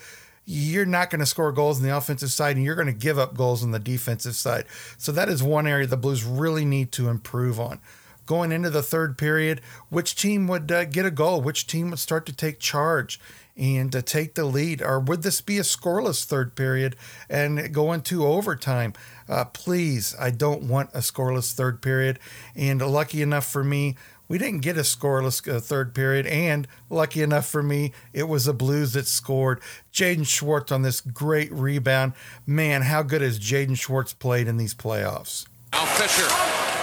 you're 0.52 0.86
not 0.86 1.10
going 1.10 1.20
to 1.20 1.26
score 1.26 1.52
goals 1.54 1.78
on 1.78 1.84
the 1.84 1.96
offensive 1.96 2.32
side 2.32 2.58
and 2.58 2.66
you're 2.66 2.76
going 2.76 2.88
to 2.88 2.94
give 2.94 3.18
up 3.18 3.36
goals 3.36 3.64
on 3.64 3.72
the 3.72 3.80
defensive 3.80 4.36
side. 4.36 4.66
So 4.98 5.12
that 5.14 5.30
is 5.30 5.42
one 5.42 5.66
area 5.66 5.88
the 5.88 5.98
Blues 5.98 6.26
really 6.26 6.66
need 6.66 6.92
to 6.94 7.08
improve 7.08 7.60
on. 7.60 7.80
Going 8.26 8.52
into 8.52 8.70
the 8.70 8.84
third 8.84 9.18
period, 9.18 9.62
which 9.90 10.16
team 10.16 10.48
would 10.48 10.72
uh, 10.72 10.86
get 10.86 11.06
a 11.06 11.12
goal? 11.12 11.42
Which 11.42 11.68
team 11.68 11.90
would 11.90 12.00
start 12.00 12.26
to 12.28 12.34
take 12.34 12.60
charge 12.60 13.20
and 13.58 13.92
take 14.06 14.36
the 14.36 14.46
lead? 14.46 14.82
Or 14.82 15.00
would 15.00 15.24
this 15.24 15.42
be 15.42 15.58
a 15.58 15.64
scoreless 15.64 16.24
third 16.24 16.56
period 16.56 16.96
and 17.30 17.74
go 17.74 17.94
into 17.94 18.26
overtime? 18.26 18.94
Uh, 19.28 19.46
please, 19.46 20.16
I 20.20 20.32
don't 20.32 20.64
want 20.64 20.92
a 20.94 21.00
scoreless 21.00 21.54
third 21.54 21.82
period. 21.82 22.20
And 22.56 22.82
lucky 22.82 23.22
enough 23.22 23.46
for 23.46 23.64
me, 23.64 23.96
we 24.32 24.38
didn't 24.38 24.62
get 24.62 24.78
a 24.78 24.82
scoreless 24.82 25.46
uh, 25.46 25.60
third 25.60 25.94
period, 25.94 26.26
and 26.26 26.66
lucky 26.90 27.22
enough 27.22 27.46
for 27.46 27.62
me, 27.62 27.92
it 28.14 28.24
was 28.30 28.46
the 28.46 28.54
Blues 28.54 28.94
that 28.94 29.06
scored. 29.06 29.60
Jaden 29.92 30.26
Schwartz 30.26 30.72
on 30.72 30.84
this 30.84 31.02
great 31.02 31.52
rebound. 31.52 32.14
Man, 32.48 32.84
how 32.84 33.04
good 33.04 33.20
has 33.20 33.38
Jaden 33.38 33.78
Schwartz 33.78 34.14
played 34.14 34.48
in 34.48 34.56
these 34.56 34.74
playoffs? 34.74 35.48
Now 35.74 35.84
Fisher 35.84 36.32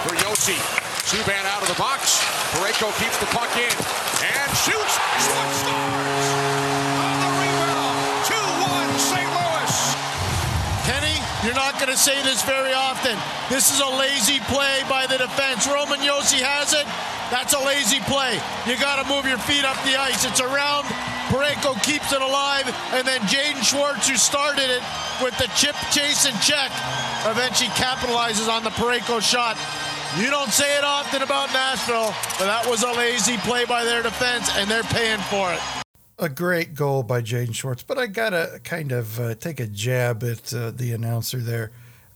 for 0.05 0.13
Josi. 0.21 0.61
Subban 1.09 1.43
out 1.49 1.63
of 1.63 1.69
the 1.69 1.79
box. 1.81 2.21
Parayko 2.53 2.93
keeps 3.01 3.17
the 3.17 3.25
puck 3.33 3.49
in 3.57 3.73
and 4.29 4.49
shoots. 4.53 4.93
Schwartz 5.25 5.57
scores 5.65 6.29
on 7.01 7.17
the 7.17 7.31
rebound. 7.33 7.97
2-1 8.29 8.93
St. 9.09 9.25
Louis. 9.25 9.73
Kenny, 10.85 11.17
you're 11.43 11.57
not 11.57 11.81
going 11.81 11.89
to 11.89 11.97
say 11.97 12.21
this 12.21 12.43
very 12.43 12.73
often. 12.73 13.17
This 13.49 13.73
is 13.73 13.79
a 13.79 13.89
lazy 13.89 14.37
play 14.41 14.83
by 14.87 15.07
the 15.07 15.17
defense. 15.17 15.65
Roman 15.65 15.97
Josi 15.97 16.45
has 16.45 16.73
it. 16.73 16.85
That's 17.31 17.53
a 17.53 17.59
lazy 17.59 17.99
play. 18.01 18.39
You 18.65 18.77
got 18.79 19.01
to 19.01 19.07
move 19.07 19.25
your 19.25 19.37
feet 19.37 19.63
up 19.63 19.77
the 19.85 19.95
ice. 19.99 20.25
It's 20.25 20.41
around. 20.41 20.85
Parayko 21.29 21.81
keeps 21.83 22.11
it 22.11 22.21
alive, 22.21 22.65
and 22.91 23.07
then 23.07 23.21
Jaden 23.21 23.61
Schwartz, 23.63 24.09
who 24.09 24.15
started 24.15 24.71
it 24.71 24.81
with 25.21 25.37
the 25.37 25.45
chip 25.55 25.75
chase 25.91 26.25
and 26.25 26.35
check, 26.41 26.71
eventually 27.29 27.69
capitalizes 27.77 28.49
on 28.49 28.63
the 28.63 28.71
Parayko 28.71 29.21
shot. 29.21 29.55
You 30.17 30.31
don't 30.31 30.49
say 30.49 30.75
it 30.75 30.83
often 30.83 31.21
about 31.21 31.53
Nashville, 31.53 32.15
but 32.39 32.45
that 32.45 32.65
was 32.67 32.81
a 32.81 32.91
lazy 32.93 33.37
play 33.37 33.65
by 33.65 33.83
their 33.83 34.01
defense, 34.01 34.49
and 34.55 34.69
they're 34.69 34.81
paying 34.81 35.19
for 35.29 35.53
it. 35.53 35.59
A 36.17 36.29
great 36.29 36.73
goal 36.73 37.03
by 37.03 37.21
Jaden 37.21 37.53
Schwartz, 37.53 37.83
but 37.83 37.99
I 37.99 38.07
gotta 38.07 38.59
kind 38.63 38.91
of 38.91 39.19
uh, 39.19 39.35
take 39.35 39.59
a 39.59 39.67
jab 39.67 40.23
at 40.23 40.51
uh, 40.51 40.71
the 40.71 40.93
announcer 40.93 41.37
there. 41.37 41.69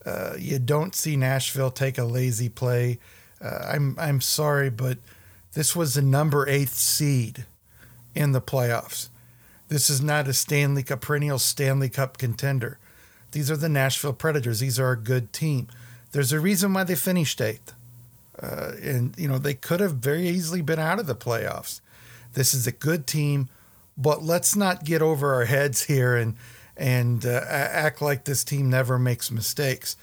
Uh, 0.04 0.34
you 0.40 0.58
don't 0.58 0.96
see 0.96 1.16
Nashville 1.16 1.70
take 1.70 2.00
a 2.00 2.04
lazy 2.04 2.50
play 2.50 2.98
uh, 3.44 3.66
I'm 3.68 3.96
I'm 4.00 4.22
sorry, 4.22 4.70
but 4.70 4.98
this 5.54 5.76
was 5.76 5.94
the 5.94 6.02
number 6.02 6.48
eighth 6.48 6.76
seed 6.76 7.46
in 8.16 8.32
the 8.32 8.42
playoffs. 8.42 9.10
This 9.68 9.90
is 9.90 10.02
not 10.02 10.28
a 10.28 10.34
Stanley 10.34 10.84
Cup 10.84 11.02
perennial 11.02 11.40
Stanley 11.40 11.90
Cup 11.90 12.18
contender. 12.18 12.78
These 13.32 13.50
are 13.52 13.58
the 13.58 13.70
Nashville 13.70 14.14
Predators. 14.14 14.60
These 14.60 14.80
are 14.80 14.92
a 14.92 14.98
good 14.98 15.34
team. 15.34 15.68
There's 16.12 16.32
a 16.32 16.40
reason 16.40 16.74
why 16.74 16.84
they 16.84 16.96
finished 16.96 17.42
eighth, 17.42 17.74
uh, 18.42 18.74
and 18.82 19.16
you 19.18 19.28
know 19.28 19.38
they 19.38 19.56
could 19.56 19.80
have 19.80 19.96
very 19.96 20.30
easily 20.30 20.62
been 20.62 20.80
out 20.80 21.00
of 21.00 21.08
the 21.08 21.16
playoffs. 21.16 21.82
This 22.34 22.54
is 22.54 22.66
a 22.66 22.72
good 22.72 23.06
team, 23.08 23.50
but 23.98 24.24
let's 24.24 24.56
not 24.56 24.86
get 24.86 25.02
over 25.02 25.34
our 25.34 25.46
heads 25.46 25.84
here 25.84 26.16
and 26.16 26.36
and 26.78 27.26
uh, 27.26 27.44
act 27.48 28.02
like 28.02 28.24
this 28.24 28.44
team 28.44 28.70
never 28.70 28.98
makes 28.98 29.30
mistakes 29.30 29.96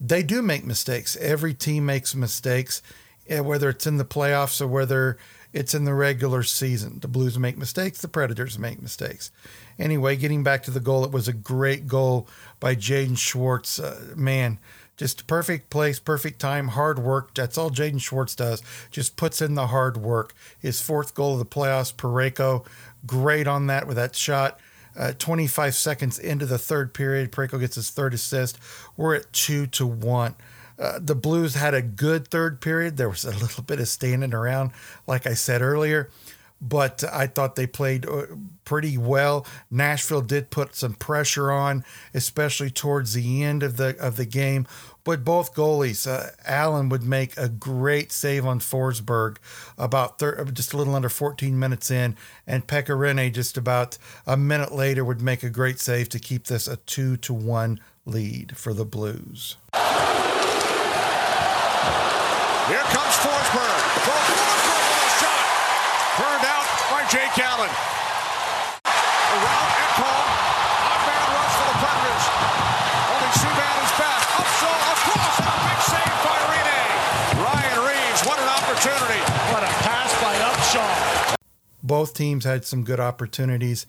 they 0.00 0.22
do 0.22 0.42
make 0.42 0.64
mistakes. 0.64 1.16
Every 1.16 1.52
team 1.54 1.84
makes 1.84 2.14
mistakes, 2.14 2.82
eh, 3.28 3.40
whether 3.40 3.68
it's 3.68 3.86
in 3.86 3.98
the 3.98 4.04
playoffs 4.04 4.60
or 4.60 4.66
whether 4.66 5.18
it's 5.52 5.74
in 5.74 5.84
the 5.84 5.94
regular 5.94 6.42
season. 6.42 7.00
The 7.00 7.08
Blues 7.08 7.38
make 7.38 7.58
mistakes, 7.58 8.00
the 8.00 8.08
Predators 8.08 8.58
make 8.58 8.80
mistakes. 8.80 9.30
Anyway, 9.78 10.16
getting 10.16 10.42
back 10.42 10.62
to 10.64 10.70
the 10.70 10.80
goal, 10.80 11.04
it 11.04 11.10
was 11.10 11.28
a 11.28 11.32
great 11.32 11.86
goal 11.86 12.28
by 12.60 12.74
Jaden 12.74 13.18
Schwartz. 13.18 13.78
Uh, 13.78 14.12
man, 14.14 14.58
just 14.96 15.26
perfect 15.26 15.70
place, 15.70 15.98
perfect 15.98 16.38
time, 16.38 16.68
hard 16.68 16.98
work. 16.98 17.34
That's 17.34 17.58
all 17.58 17.70
Jaden 17.70 18.00
Schwartz 18.00 18.34
does. 18.34 18.62
Just 18.90 19.16
puts 19.16 19.42
in 19.42 19.54
the 19.54 19.68
hard 19.68 19.96
work. 19.96 20.34
His 20.58 20.80
fourth 20.80 21.14
goal 21.14 21.32
of 21.32 21.38
the 21.40 21.46
playoffs, 21.46 21.92
Parayko, 21.92 22.64
great 23.06 23.46
on 23.46 23.66
that 23.66 23.86
with 23.86 23.96
that 23.96 24.14
shot. 24.14 24.60
Uh, 24.96 25.12
25 25.18 25.74
seconds 25.74 26.18
into 26.18 26.46
the 26.46 26.58
third 26.58 26.92
period, 26.92 27.32
Parayko 27.32 27.60
gets 27.60 27.76
his 27.76 27.90
third 27.90 28.14
assist. 28.14 28.58
We're 28.96 29.16
at 29.16 29.32
two 29.32 29.66
to 29.68 29.86
one. 29.86 30.34
Uh, 30.78 30.98
the 31.00 31.14
Blues 31.14 31.54
had 31.54 31.74
a 31.74 31.82
good 31.82 32.28
third 32.28 32.60
period. 32.60 32.96
There 32.96 33.08
was 33.08 33.24
a 33.24 33.30
little 33.30 33.62
bit 33.62 33.80
of 33.80 33.88
standing 33.88 34.34
around, 34.34 34.72
like 35.06 35.26
I 35.26 35.34
said 35.34 35.62
earlier 35.62 36.10
but 36.60 37.02
I 37.10 37.26
thought 37.26 37.56
they 37.56 37.66
played 37.66 38.06
uh, 38.06 38.26
pretty 38.64 38.98
well. 38.98 39.46
Nashville 39.70 40.20
did 40.20 40.50
put 40.50 40.74
some 40.74 40.94
pressure 40.94 41.50
on, 41.50 41.84
especially 42.12 42.70
towards 42.70 43.14
the 43.14 43.42
end 43.42 43.62
of 43.62 43.76
the 43.76 43.96
of 43.98 44.16
the 44.16 44.26
game. 44.26 44.66
But 45.02 45.24
both 45.24 45.54
goalies, 45.54 46.06
uh, 46.06 46.30
Allen 46.44 46.90
would 46.90 47.02
make 47.02 47.36
a 47.38 47.48
great 47.48 48.12
save 48.12 48.44
on 48.44 48.60
Forsberg 48.60 49.38
about 49.78 50.18
thir- 50.18 50.44
just 50.44 50.74
a 50.74 50.76
little 50.76 50.94
under 50.94 51.08
14 51.08 51.58
minutes 51.58 51.90
in, 51.90 52.16
and 52.46 52.66
Pekka 52.66 53.32
just 53.32 53.56
about 53.56 53.96
a 54.26 54.36
minute 54.36 54.72
later 54.72 55.02
would 55.04 55.22
make 55.22 55.42
a 55.42 55.48
great 55.48 55.80
save 55.80 56.10
to 56.10 56.18
keep 56.18 56.46
this 56.48 56.68
a 56.68 56.76
two 56.76 57.16
to 57.18 57.32
one 57.32 57.80
lead 58.04 58.56
for 58.58 58.74
the 58.74 58.84
Blues. 58.84 59.56
Here 62.68 62.86
comes 62.92 63.16
Forsberg. 63.24 63.80
Burned 66.20 66.44
out 66.44 66.66
by 66.90 66.99
Jake 67.10 67.42
Allen. 67.42 67.66
Around 68.86 69.70
Ekholm. 69.82 70.26
Odd-man 70.94 71.22
rush 71.34 71.54
for 71.58 71.66
the 71.66 71.76
Predators. 71.82 72.24
Only 73.10 73.30
Subban 73.34 73.76
is 73.82 73.92
back. 73.98 74.22
Upshaw 74.38 74.78
across. 74.94 75.34
And 75.42 75.50
a 75.50 75.58
big 75.66 75.80
save 75.90 76.18
by 76.22 76.38
Rinne. 76.54 76.86
Ryan 77.42 77.78
Reaves. 77.82 78.22
What 78.22 78.38
an 78.38 78.46
opportunity. 78.46 79.18
What 79.50 79.64
a 79.64 79.72
pass 79.82 80.14
by 80.22 80.38
Upshaw. 80.38 81.34
Both 81.82 82.14
teams 82.14 82.44
had 82.44 82.64
some 82.64 82.84
good 82.84 83.00
opportunities 83.00 83.86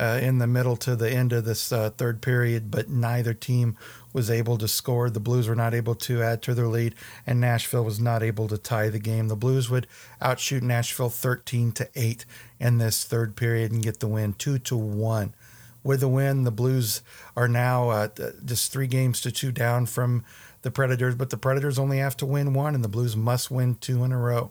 uh, 0.00 0.18
in 0.22 0.38
the 0.38 0.46
middle 0.46 0.76
to 0.76 0.96
the 0.96 1.10
end 1.10 1.32
of 1.32 1.44
this 1.44 1.70
uh, 1.70 1.90
third 1.90 2.22
period, 2.22 2.70
but 2.70 2.88
neither 2.88 3.34
team 3.34 3.76
was 4.14 4.30
able 4.30 4.56
to 4.56 4.66
score. 4.66 5.10
The 5.10 5.20
Blues 5.20 5.46
were 5.46 5.54
not 5.54 5.74
able 5.74 5.94
to 5.96 6.22
add 6.22 6.40
to 6.42 6.54
their 6.54 6.66
lead, 6.66 6.94
and 7.26 7.38
Nashville 7.38 7.84
was 7.84 8.00
not 8.00 8.22
able 8.22 8.48
to 8.48 8.56
tie 8.56 8.88
the 8.88 8.98
game. 8.98 9.28
The 9.28 9.36
Blues 9.36 9.68
would 9.68 9.86
outshoot 10.20 10.62
Nashville 10.62 11.10
13 11.10 11.72
to 11.72 11.88
8 11.94 12.24
in 12.58 12.78
this 12.78 13.04
third 13.04 13.36
period 13.36 13.72
and 13.72 13.82
get 13.82 14.00
the 14.00 14.08
win 14.08 14.32
2 14.32 14.58
to 14.58 14.76
1. 14.76 15.34
With 15.82 16.00
the 16.00 16.08
win, 16.08 16.44
the 16.44 16.50
Blues 16.50 17.02
are 17.36 17.48
now 17.48 17.90
uh, 17.90 18.08
just 18.44 18.72
three 18.72 18.86
games 18.86 19.20
to 19.22 19.30
two 19.30 19.52
down 19.52 19.86
from 19.86 20.24
the 20.62 20.70
Predators, 20.70 21.14
but 21.14 21.30
the 21.30 21.38
Predators 21.38 21.78
only 21.78 21.98
have 21.98 22.16
to 22.18 22.26
win 22.26 22.52
one, 22.52 22.74
and 22.74 22.84
the 22.84 22.88
Blues 22.88 23.16
must 23.16 23.50
win 23.50 23.76
two 23.76 24.04
in 24.04 24.12
a 24.12 24.18
row. 24.18 24.50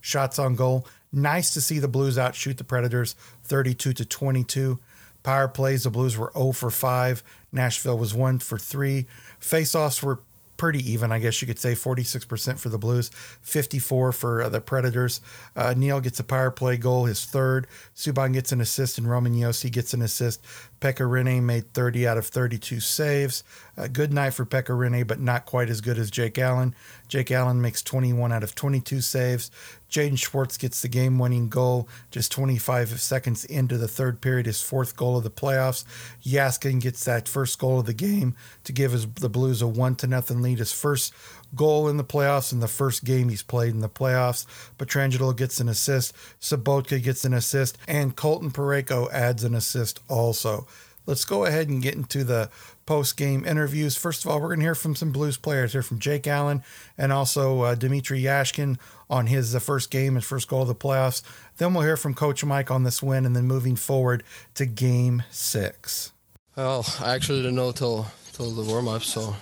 Shots 0.00 0.38
on 0.38 0.54
goal. 0.54 0.86
Nice 1.10 1.54
to 1.54 1.62
see 1.62 1.78
the 1.78 1.88
Blues 1.88 2.18
outshoot 2.18 2.58
the 2.58 2.64
Predators 2.64 3.14
32 3.44 3.94
to 3.94 4.04
22. 4.04 4.78
Power 5.26 5.48
plays, 5.48 5.82
the 5.82 5.90
Blues 5.90 6.16
were 6.16 6.30
0 6.34 6.52
for 6.52 6.70
5. 6.70 7.24
Nashville 7.50 7.98
was 7.98 8.14
1 8.14 8.38
for 8.38 8.58
3. 8.58 9.06
Faceoffs 9.40 10.00
were 10.00 10.20
pretty 10.56 10.78
even, 10.88 11.10
I 11.10 11.18
guess 11.18 11.42
you 11.42 11.48
could 11.48 11.58
say 11.58 11.72
46% 11.72 12.60
for 12.60 12.68
the 12.68 12.78
Blues, 12.78 13.10
54 13.42 14.12
for 14.12 14.42
uh, 14.42 14.48
the 14.48 14.60
Predators. 14.60 15.20
Uh, 15.56 15.74
Neal 15.76 16.00
gets 16.00 16.20
a 16.20 16.24
power 16.24 16.52
play 16.52 16.76
goal, 16.76 17.06
his 17.06 17.24
third. 17.24 17.66
Subban 17.96 18.34
gets 18.34 18.52
an 18.52 18.60
assist, 18.60 18.98
and 18.98 19.10
Roman 19.10 19.34
Josi 19.34 19.68
gets 19.68 19.92
an 19.94 20.00
assist. 20.00 20.44
Pekka 20.80 21.08
Rinne 21.08 21.42
made 21.42 21.72
30 21.72 22.06
out 22.06 22.18
of 22.18 22.26
32 22.26 22.80
saves. 22.80 23.42
A 23.76 23.88
good 23.88 24.12
night 24.12 24.30
for 24.30 24.44
Pekka 24.44 24.76
Rinne, 24.76 25.06
but 25.06 25.20
not 25.20 25.46
quite 25.46 25.70
as 25.70 25.80
good 25.80 25.98
as 25.98 26.10
Jake 26.10 26.38
Allen. 26.38 26.74
Jake 27.08 27.30
Allen 27.30 27.60
makes 27.60 27.82
21 27.82 28.32
out 28.32 28.42
of 28.42 28.54
22 28.54 29.00
saves. 29.00 29.50
Jaden 29.90 30.18
Schwartz 30.18 30.56
gets 30.56 30.82
the 30.82 30.88
game 30.88 31.18
winning 31.18 31.48
goal 31.48 31.88
just 32.10 32.32
25 32.32 33.00
seconds 33.00 33.44
into 33.44 33.78
the 33.78 33.88
third 33.88 34.20
period, 34.20 34.46
his 34.46 34.60
fourth 34.60 34.96
goal 34.96 35.16
of 35.16 35.24
the 35.24 35.30
playoffs. 35.30 35.84
Jaskin 36.22 36.80
gets 36.80 37.04
that 37.04 37.28
first 37.28 37.58
goal 37.58 37.80
of 37.80 37.86
the 37.86 37.94
game 37.94 38.34
to 38.64 38.72
give 38.72 38.92
his, 38.92 39.06
the 39.06 39.28
Blues 39.28 39.62
a 39.62 39.66
1 39.66 39.94
to 39.96 40.06
nothing 40.06 40.42
lead, 40.42 40.58
his 40.58 40.72
first 40.72 41.14
goal 41.56 41.88
in 41.88 41.96
the 41.96 42.04
playoffs 42.04 42.52
in 42.52 42.60
the 42.60 42.68
first 42.68 43.04
game 43.04 43.28
he's 43.28 43.42
played 43.42 43.72
in 43.72 43.80
the 43.80 43.88
playoffs. 43.88 44.46
Pietrangelo 44.78 45.36
gets 45.36 45.58
an 45.60 45.68
assist, 45.68 46.14
Sobotka 46.40 47.02
gets 47.02 47.24
an 47.24 47.34
assist, 47.34 47.78
and 47.88 48.16
Colton 48.16 48.50
Parayko 48.50 49.10
adds 49.12 49.42
an 49.44 49.54
assist 49.54 50.00
also. 50.08 50.66
Let's 51.06 51.24
go 51.24 51.44
ahead 51.44 51.68
and 51.68 51.80
get 51.80 51.94
into 51.94 52.24
the 52.24 52.50
post 52.84 53.16
game 53.16 53.44
interviews. 53.44 53.96
First 53.96 54.24
of 54.24 54.30
all, 54.30 54.40
we're 54.40 54.48
going 54.48 54.60
to 54.60 54.64
hear 54.64 54.74
from 54.74 54.96
some 54.96 55.12
Blues 55.12 55.36
players 55.36 55.72
here 55.72 55.82
from 55.82 55.98
Jake 55.98 56.26
Allen 56.26 56.62
and 56.98 57.12
also 57.12 57.62
uh, 57.62 57.74
Dmitrij 57.76 58.22
Jaskin 58.22 58.78
on 59.08 59.26
his 59.28 59.54
uh, 59.54 59.60
first 59.60 59.90
game 59.90 60.16
and 60.16 60.24
first 60.24 60.48
goal 60.48 60.62
of 60.62 60.68
the 60.68 60.74
playoffs. 60.74 61.22
Then 61.58 61.74
we'll 61.74 61.84
hear 61.84 61.96
from 61.96 62.14
Coach 62.14 62.44
Mike 62.44 62.70
on 62.70 62.82
this 62.82 63.02
win 63.02 63.24
and 63.24 63.36
then 63.36 63.44
moving 63.44 63.76
forward 63.76 64.24
to 64.54 64.66
game 64.66 65.22
six. 65.30 66.12
Well, 66.56 66.86
I 67.00 67.14
actually 67.14 67.40
didn't 67.40 67.56
know 67.56 67.70
till 67.72 68.06
till 68.32 68.50
the 68.50 68.62
warm 68.62 68.88
up, 68.88 69.02
so 69.02 69.36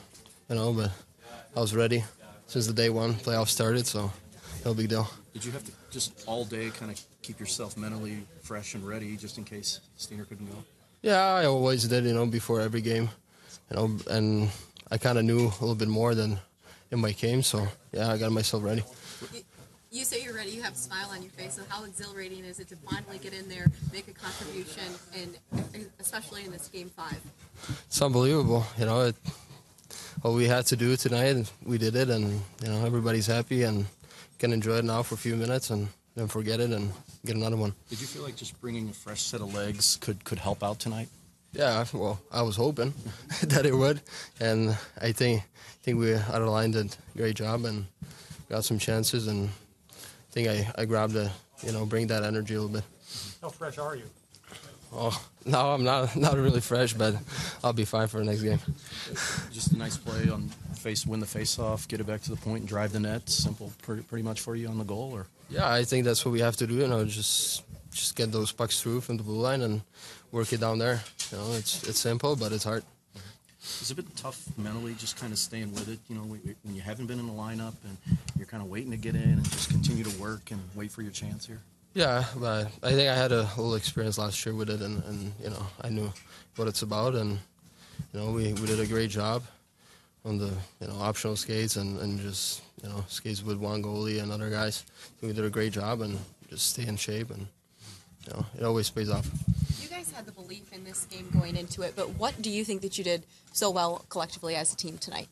you 0.49 0.57
know, 0.57 0.73
but 0.73 0.91
I 1.57 1.61
was 1.61 1.75
ready 1.75 2.03
since 2.47 2.67
the 2.67 2.73
day 2.73 2.91
one 2.91 3.15
playoff 3.15 3.49
started, 3.49 3.87
so 3.87 4.11
no 4.65 4.75
big 4.75 4.89
deal. 4.89 5.09
Did 5.33 5.45
you 5.45 5.53
have 5.53 5.65
to 5.65 5.73
just 5.91 6.25
all 6.27 6.45
day 6.45 6.71
kind 6.71 6.91
of 6.91 7.01
keep 7.23 7.39
yourself 7.39 7.77
mentally 7.77 8.27
fresh 8.43 8.75
and 8.75 8.87
ready 8.87 9.17
just 9.17 9.39
in 9.39 9.45
case 9.45 9.81
Steener 9.99 10.29
couldn't 10.29 10.47
go? 10.47 10.65
Yeah, 11.03 11.23
I 11.23 11.47
always 11.47 11.87
did, 11.87 12.05
you 12.05 12.13
know, 12.13 12.27
before 12.27 12.61
every 12.61 12.81
game, 12.81 13.09
you 13.71 13.77
know, 13.77 13.97
and 14.11 14.51
I 14.91 14.99
kind 14.99 15.17
of 15.17 15.25
knew 15.25 15.43
a 15.47 15.61
little 15.61 15.75
bit 15.77 15.89
more 15.89 16.15
than 16.15 16.39
in 16.91 16.99
my 16.99 17.13
game, 17.13 17.43
so 17.43 17.67
yeah, 17.93 18.11
I 18.11 18.19
got 18.19 18.33
myself 18.33 18.65
ready. 18.65 18.83
You 19.93 20.05
say 20.05 20.25
you're 20.25 20.35
ready. 20.35 20.51
You 20.51 20.63
have 20.63 20.73
a 20.73 20.77
smile 20.77 21.11
on 21.13 21.23
your 21.23 21.31
face. 21.31 21.55
So 21.55 21.63
how 21.69 21.85
exhilarating 21.85 22.45
is 22.45 22.59
it 22.59 22.67
to 22.71 22.77
finally 22.77 23.19
get 23.19 23.33
in 23.33 23.49
there, 23.49 23.71
make 23.93 24.09
a 24.09 24.13
contribution, 24.13 24.83
and 25.15 25.87
especially 26.01 26.45
in 26.45 26.51
this 26.51 26.67
game 26.67 26.91
five? 26.97 27.21
It's 27.87 28.03
unbelievable. 28.03 28.67
You 28.77 28.87
know, 28.87 29.03
it, 29.03 29.17
what 30.25 30.33
we 30.33 30.47
had 30.47 30.65
to 30.65 30.75
do 30.75 30.97
tonight, 30.97 31.53
we 31.67 31.77
did 31.77 31.95
it, 31.95 32.09
and 32.09 32.41
you 32.63 32.69
know 32.69 32.87
everybody's 32.87 33.27
happy 33.27 33.65
and 33.65 33.85
can 34.39 34.55
enjoy 34.55 34.77
it 34.77 34.85
now 34.85 35.03
for 35.03 35.17
a 35.17 35.19
few 35.19 35.37
minutes 35.37 35.69
and 35.69 35.87
then 36.17 36.29
forget 36.29 36.61
it 36.61 36.71
and 36.71 36.91
get 37.27 37.37
another 37.37 37.59
one. 37.59 37.75
Did 37.91 38.01
you 38.01 38.07
feel 38.07 38.23
like 38.23 38.35
just 38.35 38.59
bringing 38.59 38.89
a 38.89 38.95
fresh 38.95 39.21
set 39.21 39.43
of 39.43 39.55
legs 39.55 39.99
could 40.01 40.25
could 40.25 40.39
help 40.39 40.65
out 40.65 40.79
tonight? 40.79 41.09
Yeah, 41.53 41.85
well, 41.93 42.19
I 42.33 42.41
was 42.41 42.57
hoping 42.57 42.95
that 43.43 43.67
it 43.67 43.75
would, 43.75 44.01
and 44.41 44.75
I 44.99 45.13
think 45.13 45.43
I 45.43 45.83
think 45.83 45.99
we 45.99 46.15
out 46.15 46.41
of 46.41 46.49
line 46.49 46.71
did 46.71 46.97
a 47.15 47.19
great 47.19 47.37
job 47.37 47.67
and 47.67 47.85
got 48.49 48.65
some 48.65 48.79
chances, 48.79 49.29
and 49.29 49.51
I 49.93 50.31
think 50.31 50.49
I, 50.49 50.73
I 50.81 50.87
grabbed 50.87 51.17
a 51.17 51.31
you 51.63 51.73
know 51.73 51.85
bring 51.85 52.07
that 52.07 52.23
energy 52.23 52.55
a 52.55 52.63
little 52.63 52.75
bit. 52.77 52.85
How 53.43 53.51
fresh 53.51 53.77
are 53.77 53.95
you? 53.95 54.09
Oh, 54.97 55.27
no, 55.45 55.73
I'm 55.73 55.83
not 55.83 56.15
not 56.17 56.37
really 56.37 56.61
fresh, 56.61 56.93
but 56.95 57.17
I'll 57.63 57.73
be 57.73 57.85
fine 57.85 58.07
for 58.07 58.19
the 58.19 58.25
next 58.25 58.43
game. 58.43 58.61
Just 59.53 59.73
a 59.73 59.77
nice 59.77 59.97
play 59.97 60.31
on 60.31 60.49
face, 60.77 61.07
win 61.07 61.21
the 61.21 61.27
face 61.27 61.59
off, 61.59 61.89
get 61.89 62.01
it 62.01 62.07
back 62.07 62.21
to 62.23 62.31
the 62.31 62.37
point, 62.37 62.61
and 62.61 62.69
drive 62.69 62.93
the 62.93 63.01
net. 63.01 63.29
Simple, 63.29 63.73
pretty, 63.83 64.03
pretty 64.03 64.23
much 64.23 64.41
for 64.41 64.55
you 64.55 64.69
on 64.69 64.79
the 64.79 64.85
goal, 64.85 65.11
or 65.13 65.27
yeah, 65.51 65.71
I 65.71 65.85
think 65.85 66.05
that's 66.05 66.25
what 66.25 66.33
we 66.33 66.41
have 66.41 66.57
to 66.59 66.67
do. 66.67 66.75
You 66.75 66.87
know, 66.87 67.05
just 67.05 67.65
just 67.91 68.15
get 68.15 68.31
those 68.31 68.53
pucks 68.53 68.81
through 68.81 69.01
from 69.01 69.17
the 69.17 69.23
blue 69.23 69.41
line 69.41 69.63
and 69.63 69.83
work 70.31 70.53
it 70.53 70.61
down 70.61 70.79
there. 70.79 71.03
You 71.33 71.39
know, 71.39 71.53
it's 71.55 71.83
it's 71.89 71.99
simple, 71.99 72.37
but 72.37 72.53
it's 72.53 72.65
hard. 72.65 72.85
It's 73.81 73.91
a 73.91 73.95
bit 73.95 74.15
tough 74.15 74.45
mentally, 74.59 74.95
just 74.95 75.17
kind 75.17 75.33
of 75.33 75.39
staying 75.39 75.73
with 75.73 75.89
it. 75.89 75.99
You 76.09 76.17
know, 76.17 76.23
when 76.23 76.75
you 76.75 76.83
haven't 76.83 77.07
been 77.07 77.19
in 77.19 77.27
the 77.27 77.33
lineup 77.33 77.75
and 77.85 78.19
you're 78.37 78.47
kind 78.47 78.63
of 78.63 78.69
waiting 78.69 78.91
to 78.91 78.97
get 78.99 79.15
in 79.15 79.23
and 79.23 79.51
just 79.51 79.71
continue 79.71 80.05
to 80.05 80.21
work 80.21 80.51
and 80.51 80.61
wait 80.75 80.93
for 80.93 81.03
your 81.03 81.13
chance 81.13 81.47
here. 81.47 81.63
Yeah, 81.95 82.25
but 82.37 82.67
I 82.83 82.91
think 82.91 83.09
I 83.09 83.15
had 83.15 83.31
a 83.31 83.43
little 83.57 83.77
experience 83.77 84.19
last 84.19 84.45
year 84.45 84.53
with 84.53 84.69
it, 84.69 84.81
and, 84.81 85.03
and 85.05 85.33
you 85.41 85.49
know 85.49 85.65
I 85.81 85.91
knew 85.91 86.13
what 86.57 86.67
it's 86.67 86.83
about, 86.83 87.15
and 87.15 87.39
you 88.13 88.21
know 88.21 88.33
we, 88.33 88.53
we 88.55 88.67
did 88.67 88.81
a 88.81 88.87
great 88.87 89.11
job 89.11 89.45
on 90.25 90.39
the 90.39 90.51
you 90.81 90.89
know 90.89 90.97
optional 90.99 91.37
skates 91.37 91.77
and, 91.77 92.01
and 92.01 92.19
just 92.19 92.63
you 92.83 92.89
know 92.89 93.05
skates 93.07 93.45
with 93.45 93.59
one 93.59 93.81
goalie 93.81 94.21
and 94.21 94.33
other 94.33 94.51
guys. 94.51 94.85
we 95.23 95.33
did 95.33 95.45
a 95.45 95.51
great 95.51 95.73
job 95.73 96.01
and 96.01 96.19
just 96.51 96.71
stay 96.71 96.85
in 96.85 96.97
shape, 96.97 97.31
and 97.31 97.47
you 98.27 98.33
know 98.33 98.45
it 98.59 98.65
always 98.65 98.91
pays 98.91 99.09
off. 99.09 99.31
You 99.81 99.87
guys 99.87 100.11
had 100.11 100.27
the 100.27 100.33
belief 100.33 100.73
in 100.73 100.83
this 100.83 101.05
game 101.05 101.29
going 101.33 101.55
into 101.55 101.83
it, 101.83 101.95
but 101.95 102.09
what 102.19 102.43
do 102.43 102.51
you 102.51 102.65
think 102.65 102.83
that 102.83 102.99
you 102.99 103.05
did 103.05 103.23
so 103.53 103.71
well 103.71 104.05
collectively 104.09 104.57
as 104.57 104.73
a 104.73 104.77
team 104.77 104.99
tonight? 104.99 105.29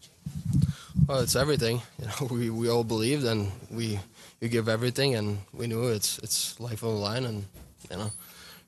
Well, 1.07 1.21
it's 1.21 1.37
everything. 1.37 1.83
You 1.99 2.07
know, 2.07 2.35
we, 2.35 2.51
we 2.51 2.69
all 2.71 2.85
believed 2.85 3.25
and 3.25 3.51
we 3.71 3.99
you 4.41 4.49
give 4.49 4.69
everything, 4.69 5.15
and 5.15 5.39
we 5.53 5.67
knew 5.69 5.89
it's 5.89 6.19
it's 6.19 6.59
life 6.59 6.83
on 6.83 6.91
the 6.91 6.97
line, 6.97 7.25
and 7.25 7.45
you 7.91 7.97
know, 7.97 8.11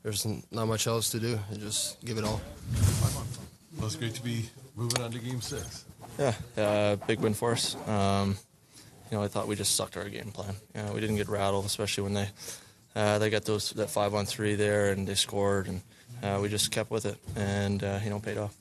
there's 0.02 0.24
not 0.52 0.66
much 0.68 0.86
else 0.86 1.10
to 1.10 1.18
do. 1.18 1.38
You 1.50 1.58
just 1.58 2.04
give 2.04 2.16
it 2.16 2.24
all. 2.24 2.40
Well, 3.76 3.86
it's 3.86 3.96
great 3.96 4.14
to 4.14 4.22
be 4.22 4.48
moving 4.76 5.02
on 5.02 5.10
to 5.10 5.18
Game 5.18 5.40
Six. 5.40 5.84
Yeah, 6.18 6.34
uh, 6.56 6.96
big 7.06 7.18
win 7.18 7.34
for 7.34 7.52
us. 7.52 7.76
Um, 7.88 8.36
you 9.10 9.16
know, 9.16 9.24
I 9.24 9.28
thought 9.28 9.48
we 9.48 9.56
just 9.56 9.74
sucked 9.74 9.96
our 9.96 10.08
game 10.08 10.30
plan. 10.30 10.54
You 10.76 10.82
know, 10.82 10.92
we 10.92 11.00
didn't 11.00 11.16
get 11.16 11.28
rattled, 11.28 11.64
especially 11.64 12.04
when 12.04 12.14
they 12.14 12.28
uh, 12.94 13.18
they 13.18 13.30
got 13.30 13.44
those 13.44 13.70
that 13.72 13.90
five 13.90 14.14
on 14.14 14.26
three 14.26 14.54
there 14.54 14.90
and 14.90 15.08
they 15.08 15.14
scored, 15.14 15.66
and 15.66 15.82
uh, 16.22 16.38
we 16.40 16.48
just 16.48 16.70
kept 16.70 16.90
with 16.92 17.04
it, 17.04 17.18
and 17.34 17.82
uh, 17.82 17.98
you 18.04 18.10
know, 18.10 18.20
paid 18.20 18.38
off. 18.38 18.54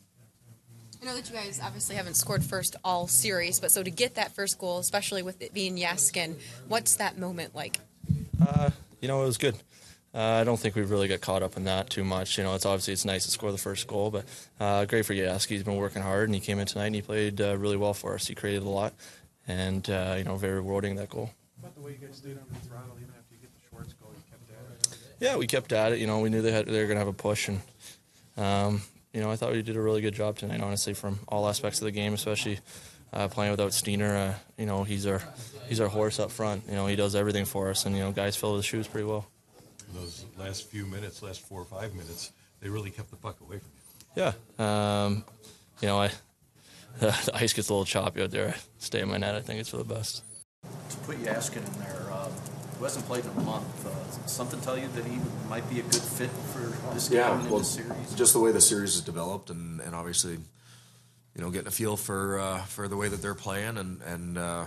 I 1.03 1.05
know 1.05 1.15
that 1.15 1.29
you 1.29 1.35
guys 1.35 1.59
obviously 1.61 1.97
haven't 1.97 2.13
scored 2.13 2.45
first 2.45 2.77
all 2.81 3.07
series, 3.07 3.59
but 3.59 3.71
so 3.71 3.83
to 3.83 3.91
get 3.91 4.15
that 4.15 4.33
first 4.33 4.57
goal, 4.57 4.77
especially 4.77 5.21
with 5.21 5.41
it 5.41 5.53
being 5.53 5.75
Jaskin, 5.75 6.37
what's 6.69 6.95
that 6.95 7.17
moment 7.17 7.53
like? 7.53 7.81
Uh, 8.41 8.69
you 9.01 9.09
know, 9.09 9.21
it 9.21 9.25
was 9.25 9.37
good. 9.37 9.55
Uh, 10.15 10.21
I 10.21 10.45
don't 10.45 10.57
think 10.57 10.75
we 10.75 10.81
really 10.83 11.09
got 11.09 11.19
caught 11.19 11.43
up 11.43 11.57
in 11.57 11.65
that 11.65 11.89
too 11.89 12.05
much. 12.05 12.37
You 12.37 12.45
know, 12.45 12.55
it's 12.55 12.65
obviously 12.65 12.93
it's 12.93 13.03
nice 13.03 13.25
to 13.25 13.31
score 13.31 13.51
the 13.51 13.57
first 13.57 13.85
goal, 13.85 14.11
but 14.11 14.23
uh, 14.61 14.85
great 14.85 15.05
for 15.05 15.13
Yaski. 15.13 15.49
He's 15.49 15.63
been 15.63 15.75
working 15.75 16.01
hard, 16.01 16.29
and 16.29 16.35
he 16.35 16.39
came 16.39 16.57
in 16.57 16.67
tonight 16.67 16.85
and 16.85 16.95
he 16.95 17.01
played 17.01 17.41
uh, 17.41 17.57
really 17.57 17.75
well 17.75 17.93
for 17.93 18.13
us. 18.13 18.25
He 18.25 18.33
created 18.33 18.63
a 18.63 18.69
lot, 18.69 18.93
and 19.45 19.89
uh, 19.89 20.15
you 20.17 20.23
know, 20.23 20.37
very 20.37 20.55
rewarding 20.55 20.95
that 20.95 21.09
goal. 21.09 21.31
About 21.59 21.75
the 21.75 21.81
way 21.81 21.97
you 21.99 22.07
guys 22.07 22.15
stayed 22.15 22.37
under 22.37 22.59
throttle, 22.65 22.95
even 23.01 23.13
after 23.19 23.35
you 23.35 23.41
get 23.41 23.53
the 23.53 23.69
Schwartz 23.69 23.91
goal, 23.91 24.11
you 24.15 24.21
kept 24.31 24.49
at 24.49 24.93
it. 24.93 24.97
Yeah, 25.19 25.35
we 25.35 25.47
kept 25.47 25.73
at 25.73 25.91
it. 25.91 25.99
You 25.99 26.07
know, 26.07 26.21
we 26.21 26.29
knew 26.29 26.41
they 26.41 26.53
had 26.53 26.65
they 26.65 26.79
were 26.79 26.87
going 26.87 26.95
to 26.95 26.99
have 26.99 27.07
a 27.09 27.13
push, 27.13 27.49
and 27.49 27.59
um, 28.37 28.83
you 29.13 29.21
know, 29.21 29.31
I 29.31 29.35
thought 29.35 29.51
we 29.51 29.61
did 29.61 29.75
a 29.75 29.81
really 29.81 30.01
good 30.01 30.13
job 30.13 30.37
tonight. 30.37 30.61
Honestly, 30.61 30.93
from 30.93 31.19
all 31.27 31.47
aspects 31.47 31.79
of 31.81 31.85
the 31.85 31.91
game, 31.91 32.13
especially 32.13 32.59
uh, 33.13 33.27
playing 33.27 33.51
without 33.51 33.71
Steener. 33.71 34.31
Uh, 34.31 34.33
you 34.57 34.65
know, 34.65 34.83
he's 34.83 35.05
our 35.05 35.21
he's 35.69 35.79
our 35.79 35.87
horse 35.87 36.19
up 36.19 36.31
front. 36.31 36.63
You 36.67 36.75
know, 36.75 36.87
he 36.87 36.95
does 36.95 37.15
everything 37.15 37.45
for 37.45 37.69
us, 37.69 37.85
and 37.85 37.95
you 37.95 38.01
know, 38.01 38.11
guys 38.11 38.35
fill 38.35 38.57
his 38.57 38.65
shoes 38.65 38.87
pretty 38.87 39.05
well. 39.05 39.27
Those 39.93 40.25
last 40.37 40.67
few 40.69 40.85
minutes, 40.87 41.21
last 41.21 41.41
four 41.41 41.61
or 41.61 41.65
five 41.65 41.93
minutes, 41.93 42.31
they 42.59 42.69
really 42.69 42.89
kept 42.89 43.11
the 43.11 43.15
puck 43.15 43.39
away 43.41 43.59
from 43.59 43.69
you. 43.75 44.33
Yeah, 44.59 45.05
um, 45.05 45.23
you 45.81 45.87
know, 45.87 46.01
I 46.01 46.11
the 46.99 47.15
ice 47.33 47.53
gets 47.53 47.69
a 47.69 47.73
little 47.73 47.85
choppy 47.85 48.23
out 48.23 48.31
there. 48.31 48.49
I 48.49 48.55
stay 48.79 49.01
in 49.01 49.09
my 49.09 49.17
net. 49.17 49.35
I 49.35 49.41
think 49.41 49.59
it's 49.59 49.69
for 49.69 49.77
the 49.77 49.83
best. 49.83 50.23
To 50.89 50.97
put 50.97 51.23
Jaskin 51.23 51.57
in 51.57 51.79
there, 51.79 52.11
um, 52.11 52.22
who 52.83 52.87
hasn't 52.87 53.05
played 53.05 53.23
in 53.23 53.31
a 53.31 53.41
month, 53.45 53.85
uh, 53.85 54.27
something 54.27 54.59
tell 54.59 54.77
you 54.77 54.89
that 54.89 55.05
he 55.05 55.17
might 55.47 55.67
be 55.69 55.79
a 55.79 55.83
good 55.83 56.01
fit 56.01 56.29
for 56.29 56.93
this 56.93 57.07
game 57.07 57.19
Yeah, 57.19 57.47
well, 57.47 57.59
this 57.59 57.75
series? 57.75 58.13
just 58.15 58.33
the 58.33 58.41
way 58.41 58.51
the 58.51 58.59
series 58.59 58.95
has 58.95 59.01
developed, 59.01 59.49
and, 59.49 59.79
and 59.79 59.95
obviously, 59.95 60.33
you 60.33 61.41
know, 61.41 61.49
getting 61.49 61.69
a 61.69 61.71
feel 61.71 61.95
for 61.95 62.41
uh, 62.41 62.61
for 62.63 62.89
the 62.89 62.97
way 62.97 63.07
that 63.07 63.21
they're 63.21 63.35
playing, 63.35 63.77
and 63.77 64.01
and 64.01 64.37
uh, 64.37 64.65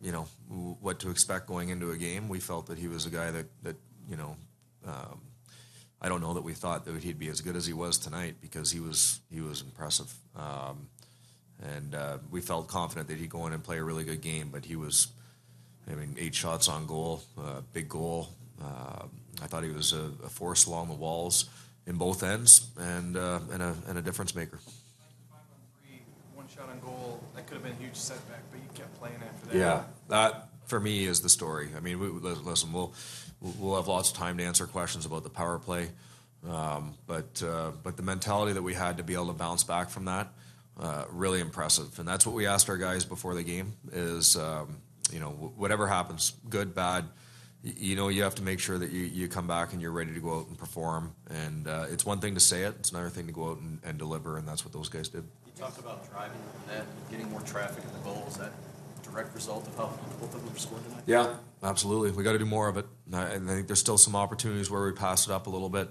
you 0.00 0.10
know 0.10 0.22
what 0.80 1.00
to 1.00 1.10
expect 1.10 1.48
going 1.48 1.68
into 1.68 1.90
a 1.90 1.98
game. 1.98 2.30
We 2.30 2.40
felt 2.40 2.68
that 2.68 2.78
he 2.78 2.88
was 2.88 3.04
a 3.04 3.10
guy 3.10 3.30
that 3.30 3.46
that 3.62 3.76
you 4.08 4.16
know. 4.16 4.36
Um, 4.86 5.20
I 6.00 6.08
don't 6.08 6.22
know 6.22 6.32
that 6.32 6.42
we 6.42 6.54
thought 6.54 6.86
that 6.86 7.02
he'd 7.04 7.18
be 7.18 7.28
as 7.28 7.42
good 7.42 7.56
as 7.56 7.66
he 7.66 7.74
was 7.74 7.98
tonight 7.98 8.36
because 8.40 8.70
he 8.72 8.80
was 8.80 9.20
he 9.30 9.42
was 9.42 9.60
impressive, 9.60 10.10
um, 10.34 10.88
and 11.62 11.94
uh, 11.94 12.16
we 12.30 12.40
felt 12.40 12.68
confident 12.68 13.08
that 13.08 13.18
he'd 13.18 13.28
go 13.28 13.46
in 13.46 13.52
and 13.52 13.62
play 13.62 13.76
a 13.76 13.84
really 13.84 14.04
good 14.04 14.22
game. 14.22 14.48
But 14.50 14.64
he 14.64 14.76
was, 14.76 15.08
I 15.90 15.94
mean, 15.94 16.16
eight 16.18 16.34
shots 16.34 16.68
on 16.68 16.86
goal, 16.86 17.22
uh, 17.38 17.60
big 17.72 17.88
goal. 17.88 18.28
Uh, 18.62 19.06
I 19.42 19.46
thought 19.46 19.64
he 19.64 19.70
was 19.70 19.92
a, 19.92 20.10
a 20.24 20.28
force 20.28 20.66
along 20.66 20.88
the 20.88 20.94
walls 20.94 21.48
in 21.86 21.96
both 21.96 22.22
ends 22.22 22.70
and 22.78 23.16
uh, 23.16 23.40
and 23.52 23.62
a 23.62 23.74
and 23.88 23.98
a 23.98 24.02
difference 24.02 24.34
maker. 24.34 24.58
One 26.34 26.46
shot 26.48 26.68
on 26.68 26.78
goal, 26.80 27.22
that 27.34 27.46
could 27.46 27.54
have 27.54 27.62
been 27.62 27.72
a 27.72 27.82
huge 27.82 27.96
setback, 27.96 28.42
but 28.50 28.60
you 28.60 28.68
kept 28.74 28.98
playing 28.98 29.16
after 29.16 29.48
that. 29.48 29.56
Yeah, 29.56 29.82
that 30.08 30.48
for 30.66 30.78
me 30.80 31.04
is 31.04 31.20
the 31.20 31.28
story. 31.28 31.68
I 31.76 31.80
mean, 31.80 31.98
we, 31.98 32.08
listen, 32.08 32.72
we'll 32.72 32.94
we'll 33.40 33.76
have 33.76 33.88
lots 33.88 34.10
of 34.10 34.16
time 34.16 34.38
to 34.38 34.44
answer 34.44 34.66
questions 34.66 35.06
about 35.06 35.24
the 35.24 35.30
power 35.30 35.58
play, 35.58 35.88
um, 36.48 36.94
but 37.06 37.42
uh, 37.44 37.72
but 37.82 37.96
the 37.96 38.02
mentality 38.02 38.52
that 38.52 38.62
we 38.62 38.74
had 38.74 38.98
to 38.98 39.02
be 39.02 39.14
able 39.14 39.28
to 39.28 39.32
bounce 39.32 39.64
back 39.64 39.90
from 39.90 40.04
that, 40.04 40.28
uh, 40.78 41.04
really 41.10 41.40
impressive. 41.40 41.98
And 41.98 42.06
that's 42.06 42.26
what 42.26 42.34
we 42.34 42.46
asked 42.46 42.68
our 42.68 42.76
guys 42.76 43.04
before 43.04 43.34
the 43.34 43.42
game: 43.42 43.72
is 43.92 44.36
um, 44.36 44.76
you 45.12 45.20
know 45.20 45.30
whatever 45.56 45.86
happens, 45.86 46.32
good, 46.48 46.74
bad. 46.74 47.04
You 47.62 47.94
know, 47.94 48.08
you 48.08 48.22
have 48.22 48.36
to 48.36 48.42
make 48.42 48.58
sure 48.58 48.78
that 48.78 48.90
you, 48.90 49.00
you 49.02 49.28
come 49.28 49.46
back 49.46 49.74
and 49.74 49.82
you're 49.82 49.90
ready 49.90 50.14
to 50.14 50.20
go 50.20 50.38
out 50.38 50.48
and 50.48 50.56
perform. 50.56 51.12
And 51.28 51.68
uh, 51.68 51.86
it's 51.90 52.06
one 52.06 52.18
thing 52.18 52.32
to 52.34 52.40
say 52.40 52.62
it; 52.62 52.74
it's 52.78 52.90
another 52.90 53.10
thing 53.10 53.26
to 53.26 53.32
go 53.32 53.50
out 53.50 53.58
and, 53.58 53.78
and 53.84 53.98
deliver. 53.98 54.38
And 54.38 54.48
that's 54.48 54.64
what 54.64 54.72
those 54.72 54.88
guys 54.88 55.08
did. 55.10 55.24
You 55.44 55.52
talked 55.58 55.78
about 55.78 56.10
driving 56.10 56.38
the 56.66 56.72
net, 56.74 56.86
getting 57.10 57.30
more 57.30 57.42
traffic 57.42 57.84
in 57.84 57.92
the 57.92 57.98
goal. 57.98 58.24
Is 58.28 58.36
that 58.38 58.52
a 58.52 59.02
direct 59.10 59.34
result 59.34 59.66
of 59.68 59.76
how 59.76 59.92
both 60.20 60.34
of 60.34 60.42
them 60.42 60.56
scored 60.56 60.82
tonight? 60.84 61.02
Yeah, 61.06 61.34
absolutely. 61.62 62.12
We 62.12 62.24
got 62.24 62.32
to 62.32 62.38
do 62.38 62.46
more 62.46 62.68
of 62.68 62.78
it. 62.78 62.86
I 63.12 63.34
I 63.34 63.38
think 63.38 63.66
there's 63.66 63.80
still 63.80 63.98
some 63.98 64.16
opportunities 64.16 64.70
where 64.70 64.82
we 64.86 64.92
pass 64.92 65.26
it 65.26 65.32
up 65.32 65.46
a 65.46 65.50
little 65.50 65.68
bit. 65.68 65.90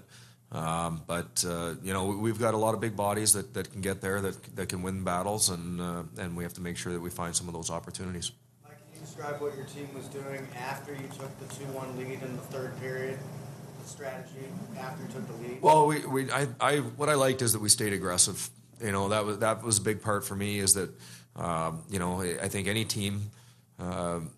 Um, 0.52 1.02
but 1.06 1.44
uh, 1.46 1.74
you 1.84 1.92
know, 1.92 2.06
we- 2.06 2.16
we've 2.16 2.40
got 2.40 2.54
a 2.54 2.56
lot 2.56 2.74
of 2.74 2.80
big 2.80 2.96
bodies 2.96 3.34
that, 3.34 3.54
that 3.54 3.70
can 3.70 3.80
get 3.80 4.00
there, 4.00 4.20
that 4.20 4.56
that 4.56 4.68
can 4.68 4.82
win 4.82 5.04
battles, 5.04 5.48
and 5.50 5.80
uh, 5.80 6.02
and 6.18 6.36
we 6.36 6.42
have 6.42 6.54
to 6.54 6.60
make 6.60 6.76
sure 6.76 6.92
that 6.92 7.00
we 7.00 7.10
find 7.10 7.36
some 7.36 7.46
of 7.46 7.54
those 7.54 7.70
opportunities. 7.70 8.32
Describe 9.00 9.40
what 9.40 9.56
your 9.56 9.64
team 9.64 9.88
was 9.94 10.06
doing 10.06 10.46
after 10.58 10.92
you 10.92 11.08
took 11.18 11.38
the 11.40 11.54
2 11.54 11.64
1 11.72 11.96
lead 11.98 12.22
in 12.22 12.36
the 12.36 12.42
third 12.42 12.78
period? 12.80 13.18
The 13.82 13.88
strategy 13.88 14.44
after 14.78 15.02
you 15.02 15.08
took 15.08 15.26
the 15.26 15.48
lead? 15.48 15.62
Well, 15.62 15.86
we, 15.86 16.06
we 16.06 16.30
I, 16.30 16.46
I 16.60 16.76
what 16.78 17.08
I 17.08 17.14
liked 17.14 17.40
is 17.40 17.54
that 17.54 17.60
we 17.60 17.70
stayed 17.70 17.94
aggressive. 17.94 18.50
You 18.82 18.92
know 18.92 19.08
that 19.08 19.24
was 19.24 19.38
that 19.38 19.62
was 19.62 19.78
a 19.78 19.82
big 19.82 20.02
part 20.02 20.24
for 20.24 20.36
me 20.36 20.58
is 20.58 20.74
that 20.74 20.90
um, 21.36 21.82
you 21.90 21.98
know 21.98 22.20
I 22.20 22.48
think 22.48 22.68
any 22.68 22.84
team. 22.84 23.30
Um, 23.78 24.30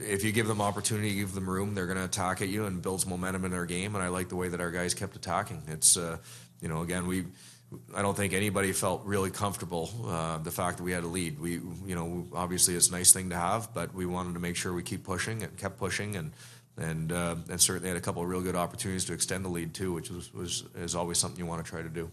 if 0.00 0.24
you 0.24 0.32
give 0.32 0.46
them 0.46 0.60
opportunity, 0.60 1.14
give 1.16 1.34
them 1.34 1.48
room, 1.48 1.74
they're 1.74 1.86
going 1.86 1.98
to 1.98 2.04
attack 2.04 2.40
at 2.40 2.48
you 2.48 2.66
and 2.66 2.80
builds 2.80 3.06
momentum 3.06 3.44
in 3.44 3.50
their 3.50 3.66
game. 3.66 3.94
And 3.94 4.02
I 4.04 4.08
like 4.08 4.28
the 4.28 4.36
way 4.36 4.48
that 4.48 4.60
our 4.60 4.70
guys 4.70 4.94
kept 4.94 5.16
attacking. 5.16 5.62
It's, 5.68 5.96
uh, 5.96 6.18
you 6.60 6.68
know, 6.68 6.82
again, 6.82 7.06
we, 7.06 7.24
I 7.94 8.00
don't 8.02 8.16
think 8.16 8.32
anybody 8.32 8.72
felt 8.72 9.04
really 9.04 9.30
comfortable 9.30 9.90
uh, 10.06 10.38
the 10.38 10.52
fact 10.52 10.76
that 10.78 10.84
we 10.84 10.92
had 10.92 11.02
a 11.04 11.08
lead. 11.08 11.40
We, 11.40 11.52
you 11.84 11.94
know, 11.94 12.26
obviously 12.32 12.74
it's 12.74 12.88
a 12.88 12.92
nice 12.92 13.12
thing 13.12 13.30
to 13.30 13.36
have, 13.36 13.74
but 13.74 13.92
we 13.92 14.06
wanted 14.06 14.34
to 14.34 14.40
make 14.40 14.54
sure 14.56 14.72
we 14.72 14.82
keep 14.84 15.02
pushing 15.04 15.42
and 15.42 15.56
kept 15.56 15.78
pushing 15.78 16.16
and. 16.16 16.32
And 16.78 17.10
uh, 17.10 17.36
and 17.48 17.58
certainly 17.58 17.88
had 17.88 17.96
a 17.96 18.02
couple 18.02 18.20
of 18.20 18.28
real 18.28 18.42
good 18.42 18.54
opportunities 18.54 19.06
to 19.06 19.14
extend 19.14 19.46
the 19.46 19.48
lead 19.48 19.72
too, 19.72 19.94
which 19.94 20.10
was, 20.10 20.30
was 20.34 20.64
is 20.74 20.94
always 20.94 21.16
something 21.16 21.38
you 21.40 21.46
want 21.46 21.64
to 21.64 21.70
try 21.70 21.80
to 21.80 21.88
do. 21.88 22.10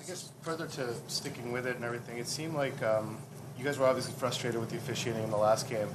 I 0.00 0.04
guess 0.04 0.32
further 0.40 0.66
to 0.66 0.94
sticking 1.08 1.52
with 1.52 1.66
it 1.66 1.76
and 1.76 1.84
everything, 1.84 2.16
it 2.16 2.26
seemed 2.26 2.54
like 2.54 2.82
um, 2.82 3.18
you 3.58 3.66
guys 3.66 3.76
were 3.78 3.84
obviously 3.84 4.14
frustrated 4.14 4.58
with 4.58 4.70
the 4.70 4.78
officiating 4.78 5.22
in 5.22 5.30
the 5.30 5.36
last 5.36 5.68
game. 5.68 5.88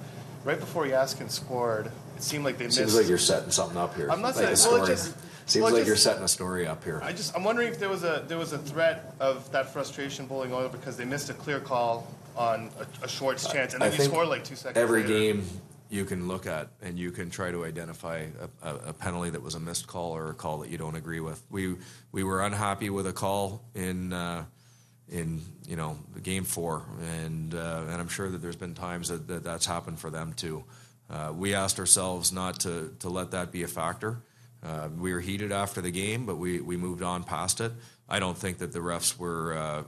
Right 0.44 0.60
before 0.60 0.86
Jaskin 0.86 1.28
scored, 1.32 1.88
it 1.88 2.22
seemed 2.22 2.46
like 2.46 2.60
they 2.60 2.66
missed. 2.66 2.78
Seems 2.78 2.96
like 2.96 3.08
you're 3.08 3.18
setting 3.18 3.50
something 3.50 3.80
up 3.80 3.96
here. 3.96 4.12
I'm 4.12 4.22
not 4.22 4.36
like 4.36 4.56
saying- 4.56 4.72
well, 4.72 4.84
it 4.84 4.88
just- 4.88 5.16
Seems 5.52 5.66
well, 5.66 5.74
like 5.74 5.86
you're 5.86 5.98
setting 5.98 6.24
a 6.24 6.30
story 6.30 6.66
up 6.66 6.82
here. 6.82 7.02
I 7.04 7.12
just 7.12 7.36
I'm 7.36 7.44
wondering 7.44 7.68
if 7.68 7.78
there 7.78 7.90
was 7.90 8.06
a 8.06 8.24
there 8.26 8.38
was 8.38 8.54
a 8.54 8.58
threat 8.58 9.14
of 9.20 9.52
that 9.52 9.74
frustration 9.74 10.26
boiling 10.26 10.54
over 10.54 10.70
because 10.70 10.96
they 10.96 11.04
missed 11.04 11.30
a 11.30 11.34
clear 11.34 11.60
call 11.60 12.08
on 12.38 12.70
a, 12.80 13.04
a 13.04 13.08
Schwartz 13.10 13.52
chance 13.52 13.74
and 13.74 13.84
I 13.84 13.90
then 13.90 14.00
you 14.00 14.06
score 14.06 14.26
like 14.26 14.46
two 14.46 14.56
seconds. 14.56 14.78
Every 14.78 15.02
later. 15.02 15.14
game 15.14 15.44
you 15.90 16.06
can 16.06 16.30
look 16.30 16.48
at 16.48 16.70
and 16.82 16.98
you 16.98 17.12
can 17.12 17.30
try 17.30 17.52
to 17.52 17.66
identify 17.66 18.28
a, 18.64 18.70
a, 18.70 18.76
a 18.88 18.94
penalty 18.94 19.30
that 19.32 19.42
was 19.42 19.56
a 19.56 19.60
missed 19.60 19.88
call 19.88 20.16
or 20.16 20.30
a 20.30 20.34
call 20.34 20.60
that 20.60 20.70
you 20.70 20.78
don't 20.78 20.96
agree 20.96 21.20
with. 21.20 21.44
We 21.50 21.76
we 22.14 22.24
were 22.24 22.46
unhappy 22.46 22.90
with 22.90 23.06
a 23.06 23.14
call 23.14 23.62
in 23.76 24.14
uh, 24.14 24.46
in 25.10 25.42
you 25.68 25.76
know 25.76 25.98
the 26.14 26.22
game 26.22 26.46
four, 26.46 26.86
and 27.02 27.54
uh, 27.54 27.84
and 27.90 28.00
I'm 28.00 28.08
sure 28.08 28.30
that 28.30 28.42
there's 28.42 28.56
been 28.56 28.74
times 28.74 29.10
that, 29.10 29.28
that 29.28 29.44
that's 29.44 29.66
happened 29.66 30.00
for 30.00 30.10
them 30.10 30.32
too. 30.32 30.64
Uh, 31.10 31.34
we 31.36 31.54
asked 31.54 31.78
ourselves 31.78 32.32
not 32.32 32.62
to 32.62 32.96
to 33.00 33.10
let 33.10 33.32
that 33.32 33.52
be 33.52 33.64
a 33.64 33.68
factor. 33.68 34.24
Uh, 34.63 34.89
we 34.95 35.13
were 35.13 35.19
heated 35.19 35.52
after 35.52 35.82
the 35.82 35.91
game, 35.91 36.26
but 36.26 36.38
we, 36.38 36.62
we 36.62 36.78
moved 36.78 37.02
on 37.02 37.24
past 37.24 37.62
it. 37.62 37.71
I 38.08 38.19
don't 38.19 38.38
think 38.38 38.60
that 38.60 38.74
the 38.74 38.80
refs 38.80 39.17
were 39.17 39.58
uh, 39.58 39.84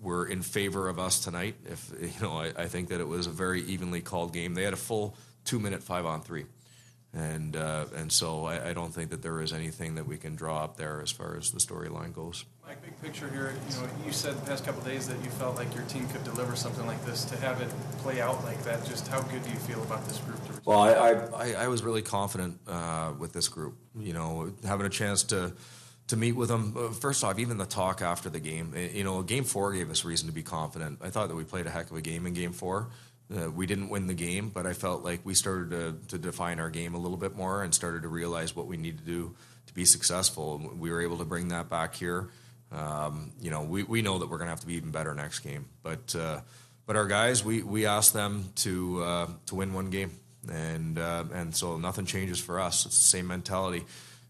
were 0.00 0.26
in 0.26 0.42
favor 0.42 0.88
of 0.88 0.98
us 0.98 1.20
tonight. 1.20 1.56
If 1.64 1.90
you 2.00 2.12
know, 2.20 2.34
I, 2.34 2.52
I 2.56 2.66
think 2.66 2.90
that 2.90 3.00
it 3.00 3.08
was 3.08 3.26
a 3.26 3.30
very 3.30 3.62
evenly 3.62 4.02
called 4.02 4.32
game. 4.32 4.54
They 4.54 4.62
had 4.62 4.74
a 4.74 4.76
full 4.76 5.16
two 5.44 5.58
minute 5.58 5.82
five 5.82 6.04
on 6.04 6.20
three, 6.20 6.44
and 7.14 7.56
uh, 7.56 7.86
and 7.96 8.12
so 8.12 8.44
I, 8.44 8.70
I 8.70 8.72
don't 8.74 8.92
think 8.92 9.10
that 9.10 9.22
there 9.22 9.40
is 9.40 9.54
anything 9.54 9.94
that 9.94 10.06
we 10.06 10.18
can 10.18 10.36
draw 10.36 10.62
up 10.62 10.76
there 10.76 11.00
as 11.00 11.10
far 11.10 11.34
as 11.34 11.50
the 11.50 11.58
storyline 11.58 12.12
goes. 12.12 12.44
Mike, 12.66 12.82
big 12.82 13.00
picture 13.00 13.28
here. 13.30 13.54
You 13.70 13.76
know, 13.80 13.88
you 14.04 14.12
said 14.12 14.36
the 14.36 14.46
past 14.46 14.64
couple 14.64 14.82
days 14.82 15.06
that 15.08 15.22
you 15.22 15.30
felt 15.30 15.54
like 15.56 15.72
your 15.74 15.84
team 15.84 16.08
could 16.08 16.24
deliver 16.24 16.56
something 16.56 16.84
like 16.86 17.04
this. 17.04 17.24
To 17.26 17.36
have 17.36 17.60
it 17.60 17.68
play 17.98 18.20
out 18.20 18.42
like 18.44 18.62
that, 18.64 18.84
just 18.84 19.06
how 19.06 19.20
good 19.22 19.44
do 19.44 19.50
you 19.50 19.56
feel 19.56 19.80
about 19.82 20.04
this 20.06 20.18
group? 20.18 20.40
Well, 20.64 20.80
I, 20.80 20.90
I, 20.90 21.10
I, 21.12 21.52
I 21.64 21.68
was 21.68 21.82
really 21.84 22.02
confident 22.02 22.58
uh, 22.66 23.12
with 23.16 23.32
this 23.32 23.46
group. 23.48 23.76
You 23.96 24.12
know, 24.14 24.52
having 24.64 24.84
a 24.86 24.90
chance 24.90 25.22
to 25.24 25.54
to 26.08 26.16
meet 26.16 26.32
with 26.32 26.48
them. 26.48 26.74
Uh, 26.76 26.88
First 26.92 27.22
off, 27.22 27.38
even 27.38 27.56
the 27.58 27.66
talk 27.66 28.02
after 28.02 28.28
the 28.30 28.40
game. 28.40 28.72
eh, 28.76 28.88
You 28.94 29.04
know, 29.04 29.22
Game 29.22 29.44
Four 29.44 29.72
gave 29.72 29.88
us 29.88 30.04
reason 30.04 30.26
to 30.26 30.34
be 30.34 30.42
confident. 30.42 30.98
I 31.02 31.10
thought 31.10 31.28
that 31.28 31.36
we 31.36 31.44
played 31.44 31.66
a 31.68 31.70
heck 31.70 31.90
of 31.92 31.96
a 31.96 32.02
game 32.02 32.26
in 32.26 32.34
Game 32.34 32.52
Four. 32.52 32.88
Uh, 33.32 33.48
we 33.50 33.66
didn't 33.66 33.90
win 33.90 34.08
the 34.08 34.14
game, 34.14 34.50
but 34.50 34.66
I 34.66 34.72
felt 34.72 35.04
like 35.04 35.20
we 35.24 35.34
started 35.34 35.70
to, 35.70 35.96
to 36.08 36.18
define 36.18 36.58
our 36.60 36.70
game 36.70 36.94
a 36.94 36.98
little 36.98 37.16
bit 37.16 37.36
more 37.36 37.62
and 37.64 37.72
started 37.74 38.02
to 38.02 38.08
realize 38.08 38.54
what 38.56 38.66
we 38.68 38.76
need 38.76 38.98
to 38.98 39.04
do 39.04 39.34
to 39.66 39.74
be 39.74 39.84
successful. 39.84 40.58
We 40.78 40.90
were 40.90 41.00
able 41.00 41.18
to 41.18 41.24
bring 41.24 41.48
that 41.48 41.68
back 41.68 41.94
here. 41.96 42.28
Um, 42.72 43.32
you 43.40 43.50
know, 43.50 43.62
we, 43.62 43.84
we 43.84 44.02
know 44.02 44.18
that 44.18 44.28
we're 44.28 44.38
going 44.38 44.48
to 44.48 44.52
have 44.52 44.60
to 44.60 44.66
be 44.66 44.74
even 44.74 44.90
better 44.90 45.14
next 45.14 45.40
game, 45.40 45.66
but 45.82 46.14
uh, 46.14 46.40
but 46.86 46.96
our 46.96 47.06
guys, 47.06 47.44
we, 47.44 47.62
we 47.62 47.86
asked 47.86 48.12
them 48.12 48.50
to 48.56 49.02
uh, 49.02 49.26
to 49.46 49.54
win 49.54 49.72
one 49.72 49.90
game, 49.90 50.12
and 50.50 50.98
uh, 50.98 51.24
and 51.32 51.54
so 51.54 51.78
nothing 51.78 52.06
changes 52.06 52.40
for 52.40 52.60
us. 52.60 52.86
It's 52.86 52.96
the 52.96 53.08
same 53.08 53.26
mentality. 53.26 53.84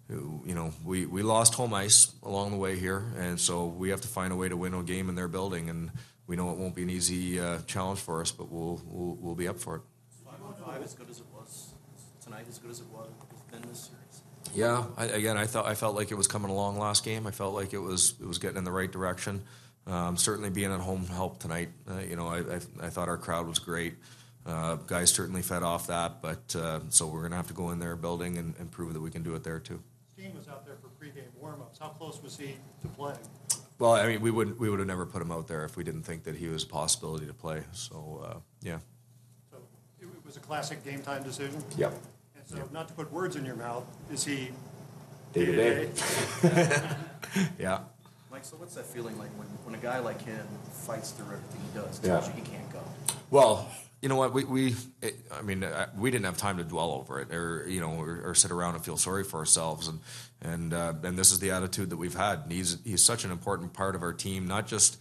You 0.08 0.54
know, 0.54 0.72
we, 0.84 1.04
we 1.04 1.22
lost 1.22 1.54
home 1.54 1.74
ice 1.74 2.14
along 2.22 2.52
the 2.52 2.56
way 2.56 2.78
here, 2.78 3.02
and 3.18 3.40
so 3.40 3.66
we 3.66 3.90
have 3.90 4.02
to 4.02 4.08
find 4.08 4.32
a 4.32 4.36
way 4.36 4.48
to 4.48 4.56
win 4.56 4.72
a 4.72 4.82
game 4.84 5.08
in 5.08 5.16
their 5.16 5.26
building. 5.26 5.68
And 5.68 5.90
we 6.28 6.36
know 6.36 6.50
it 6.52 6.58
won't 6.58 6.76
be 6.76 6.82
an 6.84 6.90
easy 6.90 7.40
uh, 7.40 7.58
challenge 7.66 7.98
for 7.98 8.20
us, 8.20 8.30
but 8.30 8.50
we'll, 8.50 8.80
we'll 8.86 9.16
we'll 9.20 9.34
be 9.34 9.48
up 9.48 9.58
for 9.58 9.76
it. 9.76 9.82
Five 10.24 10.40
on 10.44 10.54
five 10.64 10.82
as 10.82 10.94
good 10.94 11.10
as 11.10 11.18
it 11.18 11.26
was 11.34 11.74
tonight, 12.22 12.46
as 12.48 12.58
good 12.58 12.70
as 12.70 12.80
it 12.80 12.86
was 12.92 13.08
within 13.50 13.68
this 13.68 13.90
series. 13.90 14.05
Yeah, 14.54 14.84
I, 14.96 15.06
again, 15.06 15.36
I 15.36 15.46
thought 15.46 15.66
I 15.66 15.74
felt 15.74 15.94
like 15.96 16.10
it 16.10 16.14
was 16.14 16.26
coming 16.26 16.50
along 16.50 16.78
last 16.78 17.04
game. 17.04 17.26
I 17.26 17.30
felt 17.30 17.54
like 17.54 17.72
it 17.72 17.78
was 17.78 18.14
it 18.20 18.26
was 18.26 18.38
getting 18.38 18.58
in 18.58 18.64
the 18.64 18.72
right 18.72 18.90
direction. 18.90 19.42
Um, 19.86 20.16
certainly 20.16 20.50
being 20.50 20.72
at 20.72 20.80
home 20.80 21.06
helped 21.06 21.40
tonight. 21.40 21.68
Uh, 21.88 22.00
you 22.00 22.16
know, 22.16 22.26
I, 22.26 22.38
I, 22.38 22.86
I, 22.86 22.90
thought 22.90 23.08
our 23.08 23.16
crowd 23.16 23.46
was 23.46 23.60
great. 23.60 23.94
Uh, 24.44 24.74
guys 24.74 25.10
certainly 25.10 25.42
fed 25.42 25.62
off 25.62 25.86
that, 25.86 26.20
but 26.20 26.56
uh, 26.56 26.80
so 26.88 27.06
we're 27.06 27.20
going 27.20 27.30
to 27.30 27.36
have 27.36 27.46
to 27.48 27.54
go 27.54 27.70
in 27.70 27.78
there 27.78 27.94
building 27.94 28.36
and, 28.36 28.54
and, 28.58 28.68
prove 28.70 28.94
that 28.94 29.00
we 29.00 29.10
can 29.10 29.22
do 29.22 29.36
it 29.36 29.44
there 29.44 29.60
too. 29.60 29.80
Steen 30.14 30.34
was 30.34 30.48
out 30.48 30.66
there 30.66 30.74
for 30.76 30.88
pregame 30.88 31.30
warmups. 31.40 31.78
How 31.78 31.88
close 31.88 32.20
was 32.20 32.36
he 32.36 32.56
to 32.82 32.88
playing? 32.88 33.18
Well, 33.78 33.92
I 33.92 34.06
mean, 34.06 34.20
we 34.20 34.30
would 34.30 34.58
we 34.58 34.70
would 34.70 34.78
have 34.78 34.88
never 34.88 35.06
put 35.06 35.22
him 35.22 35.30
out 35.30 35.46
there 35.46 35.64
if 35.64 35.76
we 35.76 35.84
didn't 35.84 36.02
think 36.02 36.24
that 36.24 36.34
he 36.34 36.48
was 36.48 36.64
a 36.64 36.66
possibility 36.66 37.26
to 37.26 37.34
play. 37.34 37.62
So 37.72 38.24
uh, 38.26 38.38
yeah. 38.62 38.78
So 39.50 39.58
it 40.00 40.08
was 40.24 40.36
a 40.36 40.40
classic 40.40 40.84
game 40.84 41.02
time 41.02 41.22
decision. 41.22 41.62
Yep. 41.76 41.94
And 42.48 42.58
so, 42.58 42.64
yep. 42.64 42.72
not 42.72 42.88
to 42.88 42.94
put 42.94 43.12
words 43.12 43.36
in 43.36 43.44
your 43.44 43.56
mouth, 43.56 43.84
is 44.12 44.24
he 44.24 44.50
day 45.32 45.44
to 45.46 45.52
day? 45.56 45.90
yeah. 47.58 47.80
Mike, 48.30 48.44
so 48.44 48.56
what's 48.56 48.74
that 48.74 48.86
feeling 48.86 49.18
like 49.18 49.30
when, 49.38 49.48
when 49.64 49.74
a 49.74 49.78
guy 49.78 49.98
like 49.98 50.22
him 50.22 50.46
fights 50.70 51.10
through 51.10 51.26
everything 51.26 51.60
he 51.72 51.78
does, 51.78 52.00
yeah. 52.02 52.10
tells 52.10 52.28
you 52.28 52.34
he 52.34 52.42
can't 52.42 52.70
go? 52.72 52.80
Well, 53.30 53.68
you 54.02 54.08
know 54.08 54.16
what? 54.16 54.32
We, 54.32 54.44
we 54.44 54.74
it, 55.02 55.16
I 55.32 55.42
mean, 55.42 55.64
uh, 55.64 55.88
we 55.96 56.10
didn't 56.10 56.26
have 56.26 56.36
time 56.36 56.58
to 56.58 56.64
dwell 56.64 56.92
over 56.92 57.20
it, 57.20 57.34
or 57.34 57.66
you 57.68 57.80
know, 57.80 57.94
or, 57.94 58.20
or 58.24 58.34
sit 58.34 58.50
around 58.50 58.74
and 58.74 58.84
feel 58.84 58.96
sorry 58.96 59.24
for 59.24 59.38
ourselves. 59.38 59.88
And 59.88 60.00
and 60.42 60.74
uh, 60.74 60.92
and 61.02 61.18
this 61.18 61.32
is 61.32 61.40
the 61.40 61.50
attitude 61.50 61.90
that 61.90 61.96
we've 61.96 62.14
had. 62.14 62.40
And 62.40 62.52
he's 62.52 62.78
he's 62.84 63.02
such 63.02 63.24
an 63.24 63.32
important 63.32 63.72
part 63.72 63.94
of 63.94 64.02
our 64.02 64.12
team, 64.12 64.46
not 64.46 64.66
just. 64.66 64.98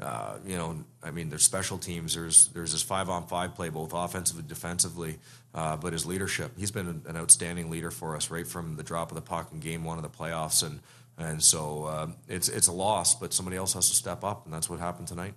Uh, 0.00 0.38
you 0.44 0.56
know, 0.56 0.84
I 1.02 1.10
mean, 1.10 1.28
there's 1.28 1.44
special 1.44 1.78
teams. 1.78 2.14
There's 2.14 2.48
there's 2.48 2.72
this 2.72 2.82
five 2.82 3.08
on 3.08 3.26
five 3.26 3.54
play, 3.54 3.68
both 3.68 3.92
offensively 3.92 4.40
and 4.40 4.48
defensively. 4.48 5.18
Uh, 5.54 5.76
but 5.76 5.92
his 5.92 6.06
leadership, 6.06 6.52
he's 6.56 6.70
been 6.70 6.88
an, 6.88 7.02
an, 7.06 7.16
outstanding 7.16 7.70
leader 7.70 7.90
for 7.90 8.16
us, 8.16 8.30
right 8.30 8.46
from 8.46 8.76
the 8.76 8.82
drop 8.82 9.10
of 9.10 9.16
the 9.16 9.22
puck 9.22 9.52
in 9.52 9.60
Game 9.60 9.84
One 9.84 9.98
of 9.98 10.02
the 10.02 10.08
playoffs, 10.08 10.66
and 10.66 10.80
and 11.18 11.42
so 11.42 11.84
uh, 11.84 12.06
it's 12.28 12.48
it's 12.48 12.68
a 12.68 12.72
loss, 12.72 13.14
but 13.14 13.32
somebody 13.32 13.56
else 13.56 13.74
has 13.74 13.88
to 13.90 13.94
step 13.94 14.24
up, 14.24 14.46
and 14.46 14.54
that's 14.54 14.70
what 14.70 14.80
happened 14.80 15.08
tonight. 15.08 15.34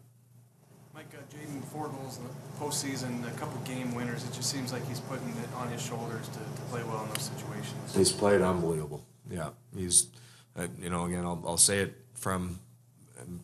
Mike, 0.93 1.13
uh, 1.13 1.35
Jaden, 1.35 1.63
four 1.65 1.89
goals 1.89 2.17
in 2.17 2.23
the 2.23 2.33
postseason, 2.57 3.27
a 3.27 3.37
couple 3.37 3.59
game 3.61 3.93
winners. 3.93 4.23
It 4.23 4.33
just 4.33 4.49
seems 4.49 4.71
like 4.71 4.87
he's 4.87 5.01
putting 5.01 5.27
it 5.29 5.53
on 5.55 5.67
his 5.67 5.81
shoulders 5.81 6.27
to, 6.29 6.39
to 6.39 6.61
play 6.69 6.81
well 6.83 7.03
in 7.03 7.09
those 7.09 7.23
situations. 7.23 7.95
He's 7.95 8.13
played 8.13 8.41
unbelievable. 8.41 9.05
Yeah, 9.29 9.49
he's, 9.75 10.07
uh, 10.55 10.67
you 10.79 10.89
know, 10.89 11.05
again, 11.05 11.25
I'll, 11.25 11.43
I'll 11.45 11.57
say 11.57 11.79
it 11.79 11.93
from 12.13 12.59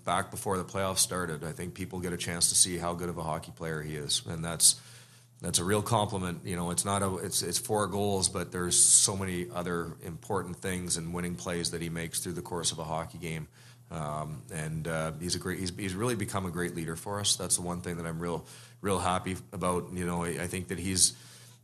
back 0.06 0.32
before 0.32 0.58
the 0.58 0.64
playoffs 0.64 1.00
started. 1.00 1.44
I 1.44 1.52
think 1.52 1.74
people 1.74 2.00
get 2.00 2.14
a 2.14 2.18
chance 2.18 2.50
to 2.50 2.56
see 2.56 2.78
how 2.78 2.94
good 2.94 3.10
of 3.10 3.18
a 3.18 3.24
hockey 3.24 3.52
player 3.56 3.82
he 3.82 3.96
is, 3.96 4.22
and 4.28 4.44
that's 4.44 4.80
that's 5.42 5.60
a 5.60 5.64
real 5.64 5.82
compliment. 5.82 6.42
You 6.46 6.56
know, 6.56 6.72
it's 6.72 6.86
not 6.86 7.02
a 7.02 7.18
it's 7.18 7.42
it's 7.42 7.58
four 7.58 7.88
goals, 7.88 8.30
but 8.30 8.52
there's 8.52 8.78
so 8.78 9.16
many 9.18 9.48
other 9.54 9.98
important 10.04 10.58
things 10.58 10.98
and 10.98 11.14
winning 11.14 11.36
plays 11.36 11.72
that 11.72 11.82
he 11.82 11.90
makes 11.90 12.20
through 12.20 12.34
the 12.34 12.42
course 12.42 12.72
of 12.72 12.80
a 12.80 12.84
hockey 12.84 13.18
game. 13.18 13.48
Um, 13.90 14.44
and 14.54 14.88
uh, 14.88 15.12
he's 15.20 15.36
a 15.36 15.40
great 15.40 15.60
he's, 15.60 15.76
he's 15.76 15.94
really 15.94 16.16
become 16.16 16.46
a 16.46 16.52
great 16.52 16.76
leader 16.76 16.96
for 16.96 17.20
us. 17.20 17.36
That's 17.36 17.58
the 17.58 17.62
one 17.64 17.82
thing 17.82 17.98
that 17.98 18.06
I'm 18.06 18.20
real 18.20 18.46
real 18.82 19.00
happy 19.00 19.36
about. 19.52 19.92
You 19.94 20.06
know, 20.06 20.24
I, 20.24 20.30
I 20.30 20.48
think 20.48 20.70
that 20.70 20.80
he's 20.80 21.14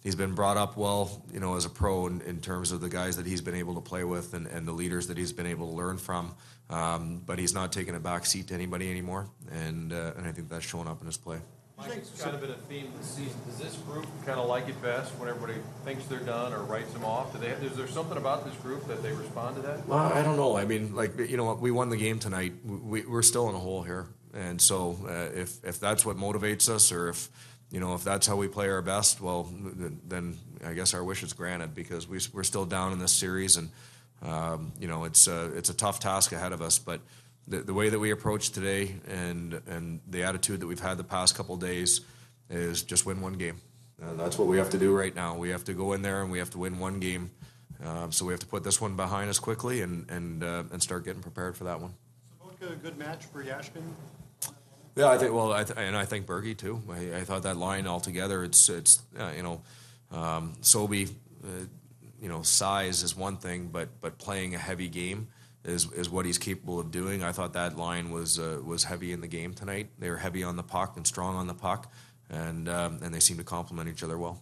he's 0.03 0.15
been 0.15 0.34
brought 0.34 0.58
up 0.58 0.75
well, 0.75 1.23
you 1.34 1.39
know, 1.39 1.56
as 1.56 1.65
a 1.65 1.69
pro 1.69 2.08
in, 2.08 2.21
in, 2.21 2.41
terms 2.41 2.71
of 2.71 2.82
the 2.82 2.89
guys 2.89 3.17
that 3.17 3.25
he's 3.25 3.41
been 3.41 3.56
able 3.56 3.75
to 3.75 3.82
play 3.82 4.03
with 4.03 4.34
and, 4.34 4.47
and 4.47 4.67
the 4.67 4.71
leaders 4.71 5.08
that 5.08 5.17
he's 5.17 5.34
been 5.34 5.45
able 5.45 5.69
to 5.69 5.75
learn 5.75 5.97
from. 5.97 6.34
Um, 6.69 7.21
but 7.25 7.39
he's 7.39 7.53
not 7.53 7.71
taking 7.71 7.95
a 7.95 7.99
back 7.99 8.25
seat 8.25 8.47
to 8.47 8.53
anybody 8.53 8.89
anymore, 8.91 9.30
and 9.51 9.93
uh, 9.93 10.13
and 10.17 10.27
I 10.27 10.34
think 10.34 10.49
that's 10.49 10.65
showing 10.65 10.88
up 10.88 10.99
in 10.99 11.08
his 11.08 11.15
play. 11.15 11.39
Mike, 11.77 11.91
it's 11.95 12.21
kind 12.21 12.34
of 12.34 12.41
been 12.41 12.49
a 12.49 12.56
theme 12.56 12.91
this 12.97 13.08
season. 13.08 13.39
Does 13.45 13.60
this 13.60 13.75
group 13.77 14.08
kind 14.25 14.39
of 14.39 14.47
like 14.49 14.67
it 14.67 14.82
best 14.82 15.12
when 15.19 15.30
everybody 15.30 15.60
thinks 15.86 16.06
they're 16.06 16.19
done 16.19 16.51
or 16.51 16.63
writes 16.63 16.91
them 16.91 17.06
off? 17.06 17.32
Do 17.34 17.39
they? 17.39 17.49
Have, 17.49 17.63
is 17.63 17.77
there 17.77 17.88
something 17.88 18.17
about 18.17 18.45
this 18.45 18.56
group 18.56 18.88
that 18.88 19.03
they 19.03 19.12
respond 19.12 19.58
to 19.58 19.62
that? 19.62 19.88
Well, 19.88 19.99
I 19.99 20.23
don't 20.23 20.38
know. 20.38 20.58
I 20.58 20.65
mean, 20.65 20.95
like 20.95 21.17
you 21.17 21.38
know, 21.38 21.53
we 21.53 21.69
won 21.69 21.89
the 21.89 21.97
game 21.97 22.17
tonight. 22.17 22.53
We, 22.65 23.06
we're 23.06 23.21
still 23.21 23.47
in 23.49 23.56
a 23.56 23.60
hole 23.60 23.84
here, 23.84 24.08
and 24.34 24.60
so 24.60 24.97
uh, 25.08 25.39
if 25.39 25.63
if 25.63 25.80
that's 25.80 26.06
what 26.06 26.17
motivates 26.17 26.67
us, 26.67 26.91
or 26.91 27.10
if 27.10 27.30
you 27.69 27.80
know 27.80 27.93
if 27.93 28.03
that's 28.03 28.25
how 28.25 28.36
we 28.36 28.47
play 28.47 28.67
our 28.69 28.82
best, 28.82 29.21
well, 29.21 29.47
then 30.08 30.38
I 30.65 30.73
guess 30.73 30.95
our 30.95 31.03
wish 31.03 31.21
is 31.21 31.32
granted 31.32 31.75
because 31.75 32.08
we, 32.08 32.19
we're 32.34 32.43
still 32.43 32.65
down 32.65 32.91
in 32.91 32.97
this 32.97 33.13
series, 33.13 33.56
and 33.56 33.69
um, 34.21 34.71
you 34.80 34.88
know 34.88 35.03
it's 35.03 35.27
a, 35.27 35.56
it's 35.56 35.69
a 35.69 35.73
tough 35.73 35.99
task 35.99 36.32
ahead 36.32 36.51
of 36.51 36.62
us, 36.62 36.80
but 36.80 37.01
the, 37.47 37.60
the 37.60 37.73
way 37.73 37.89
that 37.89 37.99
we 37.99 38.12
approach 38.12 38.49
today 38.49 38.95
and 39.08 39.62
and 39.67 39.99
the 40.08 40.23
attitude 40.23 40.60
that 40.60 40.67
we've 40.67 40.80
had 40.80 40.97
the 40.97 41.03
past 41.03 41.36
couple 41.36 41.56
days 41.58 42.01
is 42.49 42.84
just 42.84 43.06
win 43.06 43.21
one 43.21 43.34
game. 43.34 43.62
And 44.01 44.19
that's 44.19 44.38
what 44.38 44.47
we 44.47 44.58
have 44.58 44.69
to 44.71 44.77
do 44.77 44.95
right 44.95 45.15
now. 45.15 45.36
We 45.36 45.49
have 45.49 45.63
to 45.65 45.73
go 45.73 45.93
in 45.93 46.01
there 46.01 46.21
and 46.21 46.32
we 46.32 46.38
have 46.38 46.51
to 46.51 46.60
win 46.60 46.77
one 46.77 46.99
game. 46.99 47.32
Um, 47.84 48.12
so 48.12 48.25
we 48.25 48.34
have 48.34 48.39
to 48.41 48.45
put 48.45 48.63
this 48.63 48.80
one 48.80 48.95
behind 48.95 49.30
us 49.30 49.39
quickly 49.39 49.82
and 49.82 50.10
and 50.10 50.43
uh, 50.43 50.63
and 50.71 50.82
start 50.82 51.06
getting 51.06 51.21
prepared 51.21 51.56
for 51.56 51.63
that 51.65 51.80
one. 51.80 51.93
A 52.62 52.75
good 52.75 52.97
match 52.97 53.25
for 53.25 53.43
Jaskin. 53.43 53.84
Yeah, 54.95 55.10
I 55.10 55.17
think. 55.19 55.32
Well, 55.32 55.53
I 55.53 55.63
th- 55.63 55.77
and 55.77 55.95
I 55.95 56.06
think 56.06 56.25
Bergie 56.25 56.58
too. 56.58 56.82
I, 56.89 57.19
I, 57.19 57.23
thought 57.23 57.43
that 57.43 57.56
line 57.56 57.86
altogether. 57.86 58.43
It's 58.43 58.67
it's 58.67 59.03
uh, 59.17 59.32
you 59.38 59.43
know, 59.43 59.62
um, 60.12 60.56
Sobe, 60.62 61.08
uh, 61.08 61.47
you 62.21 62.30
know, 62.30 62.41
size 62.41 63.03
is 63.03 63.15
one 63.15 63.38
thing, 63.38 63.67
but 63.67 64.01
but 64.01 64.17
playing 64.17 64.56
a 64.56 64.58
heavy 64.58 64.88
game 64.88 65.27
is 65.63 65.91
is 65.93 66.10
what 66.10 66.25
he's 66.25 66.38
capable 66.38 66.80
of 66.80 66.91
doing. 66.91 67.23
I 67.23 67.32
thought 67.32 67.53
that 67.53 67.77
line 67.77 68.10
was 68.12 68.39
uh, 68.39 68.60
was 68.63 68.86
heavy 68.86 69.12
in 69.12 69.21
the 69.21 69.27
game 69.27 69.53
tonight. 69.53 69.89
They 69.99 70.10
were 70.10 70.17
heavy 70.17 70.43
on 70.43 70.56
the 70.56 70.63
puck 70.63 70.97
and 70.97 71.06
strong 71.06 71.36
on 71.36 71.47
the 71.47 71.53
puck, 71.53 71.91
and 72.30 72.67
um, 72.69 72.99
and 73.03 73.13
they 73.13 73.19
seem 73.19 73.38
to 73.38 73.43
complement 73.43 73.89
each 73.89 74.03
other 74.03 74.17
well. 74.17 74.41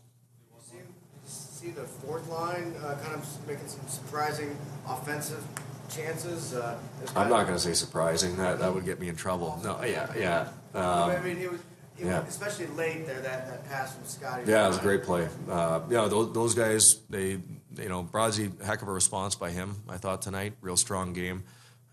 See, 0.69 0.77
see 1.25 1.71
the 1.71 1.83
fourth 1.83 2.29
line 2.29 2.75
uh, 2.83 2.95
kind 3.01 3.15
of 3.15 3.47
making 3.47 3.67
some 3.67 3.87
surprising 3.87 4.57
offensive 4.87 5.43
chances. 5.89 6.53
Uh, 6.53 6.77
I'm 7.15 7.29
not 7.29 7.43
going 7.43 7.57
to 7.57 7.59
say 7.59 7.73
surprising. 7.73 8.37
That 8.37 8.59
that 8.59 8.73
would 8.73 8.85
get 8.85 8.99
me 8.99 9.09
in 9.09 9.15
trouble. 9.15 9.59
No, 9.63 9.83
yeah, 9.83 10.11
yeah. 10.17 10.47
Um, 10.73 11.09
I 11.11 11.19
mean, 11.21 11.37
it 11.37 11.51
was. 11.51 11.61
yeah. 11.97 12.21
especially 12.27 12.67
late 12.67 13.07
there, 13.07 13.21
that, 13.21 13.47
that 13.47 13.69
pass 13.69 13.95
from 13.95 14.05
Scotty. 14.05 14.51
Yeah, 14.51 14.65
it 14.65 14.67
was 14.67 14.77
a 14.77 14.81
great 14.81 15.03
play. 15.03 15.27
Uh, 15.49 15.79
yeah, 15.89 16.07
those, 16.07 16.33
those 16.33 16.53
guys, 16.53 16.97
they 17.09 17.39
you 17.77 17.89
know, 17.89 18.03
Brodzy, 18.03 18.61
heck 18.63 18.81
of 18.81 18.87
a 18.87 18.91
response 18.91 19.35
by 19.35 19.51
him. 19.51 19.83
I 19.89 19.97
thought 19.97 20.21
tonight, 20.21 20.53
real 20.61 20.77
strong 20.77 21.13
game, 21.13 21.43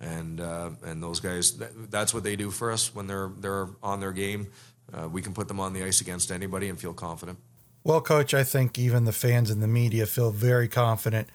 and 0.00 0.40
uh, 0.40 0.70
and 0.84 1.02
those 1.02 1.20
guys, 1.20 1.56
that's 1.90 2.12
what 2.12 2.24
they 2.24 2.36
do 2.36 2.50
for 2.50 2.70
us 2.70 2.94
when 2.94 3.06
they're 3.06 3.30
they're 3.38 3.68
on 3.82 4.00
their 4.00 4.12
game. 4.12 4.48
Uh, 4.92 5.08
we 5.08 5.22
can 5.22 5.32
put 5.32 5.48
them 5.48 5.60
on 5.60 5.72
the 5.72 5.82
ice 5.82 6.00
against 6.00 6.30
anybody 6.30 6.68
and 6.68 6.78
feel 6.78 6.92
confident. 6.92 7.38
Well, 7.84 8.00
coach, 8.00 8.34
I 8.34 8.44
think 8.44 8.78
even 8.78 9.04
the 9.04 9.12
fans 9.12 9.50
and 9.50 9.62
the 9.62 9.68
media 9.68 10.06
feel 10.06 10.30
very 10.30 10.68
confident 10.68 11.28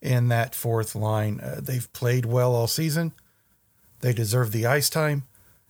in 0.00 0.28
that 0.28 0.54
fourth 0.54 0.94
line. 0.94 1.40
Uh, 1.40 1.60
they've 1.62 1.92
played 1.92 2.26
well 2.26 2.54
all 2.54 2.66
season. 2.66 3.12
They 4.00 4.12
deserve 4.12 4.50
the 4.50 4.66
ice 4.66 4.90
time. 4.90 5.24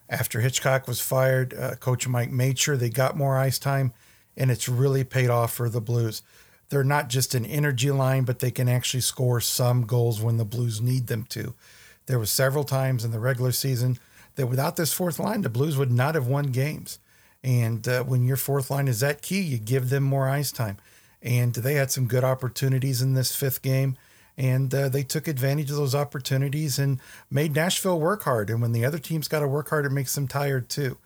After 0.09 0.41
Hitchcock 0.41 0.89
was 0.89 1.01
fired, 1.01 1.55
uh, 1.55 1.75
Coach 1.77 2.09
Mike 2.09 2.31
made 2.31 2.59
sure 2.59 2.77
they 2.77 2.89
got 2.89 3.17
more 3.17 3.39
ice 3.39 3.59
time, 3.59 3.93
and 4.37 4.51
it's 4.51 4.69
really 4.69 5.05
paid 5.05 5.31
off 5.31 5.53
for 5.53 5.69
the 5.69 5.81
Blues 5.81 6.23
they're 6.73 6.83
not 6.83 7.11
just 7.11 7.35
an 7.35 7.45
energy 7.45 7.91
line, 7.91 8.25
but 8.25 8.39
they 8.39 8.51
can 8.51 8.67
actually 8.67 9.03
score 9.03 9.43
some 9.43 9.85
goals 9.85 10.23
when 10.23 10.39
the 10.39 10.45
Blues 10.47 10.81
need 10.81 11.07
them 11.07 11.25
to. 11.25 11.53
There 12.07 12.19
were 12.19 12.25
several 12.25 12.65
times 12.65 13.05
in 13.05 13.11
the 13.11 13.21
regular 13.21 13.53
season 13.53 13.99
that 14.37 14.47
without 14.47 14.77
this 14.77 14.91
fourth 14.91 15.19
line, 15.19 15.43
the 15.43 15.51
Blues 15.51 15.77
would 15.77 15.93
not 15.93 16.15
have 16.15 16.27
won 16.27 16.47
games. 16.47 16.99
And 17.45 17.87
uh, 17.87 18.05
when 18.05 18.25
your 18.25 18.39
fourth 18.39 18.71
line 18.71 18.89
is 18.89 19.01
that 19.01 19.21
key, 19.21 19.43
you 19.43 19.59
give 19.59 19.91
them 19.91 20.03
more 20.03 20.31
ice 20.31 20.51
time. 20.51 20.79
And 21.21 21.53
they 21.53 21.75
had 21.75 21.91
some 21.91 22.07
good 22.07 22.25
opportunities 22.25 23.03
in 23.03 23.13
this 23.13 23.37
fifth 23.37 23.61
game. 23.61 23.99
And 24.39 24.75
uh, 24.75 24.89
they 24.89 25.03
took 25.03 25.29
advantage 25.29 25.71
of 25.71 25.77
those 25.77 25.95
opportunities 25.95 26.79
and 26.79 27.01
made 27.31 27.55
Nashville 27.55 28.01
work 28.01 28.23
hard. 28.23 28.49
And 28.49 28.63
when 28.63 28.73
the 28.73 28.87
other 28.87 28.99
team's 28.99 29.29
got 29.29 29.41
to 29.41 29.47
work 29.47 29.69
hard, 29.69 29.85
it 29.85 29.93
makes 29.93 30.15
them 30.15 30.27
tired 30.27 30.71
too. 30.71 30.97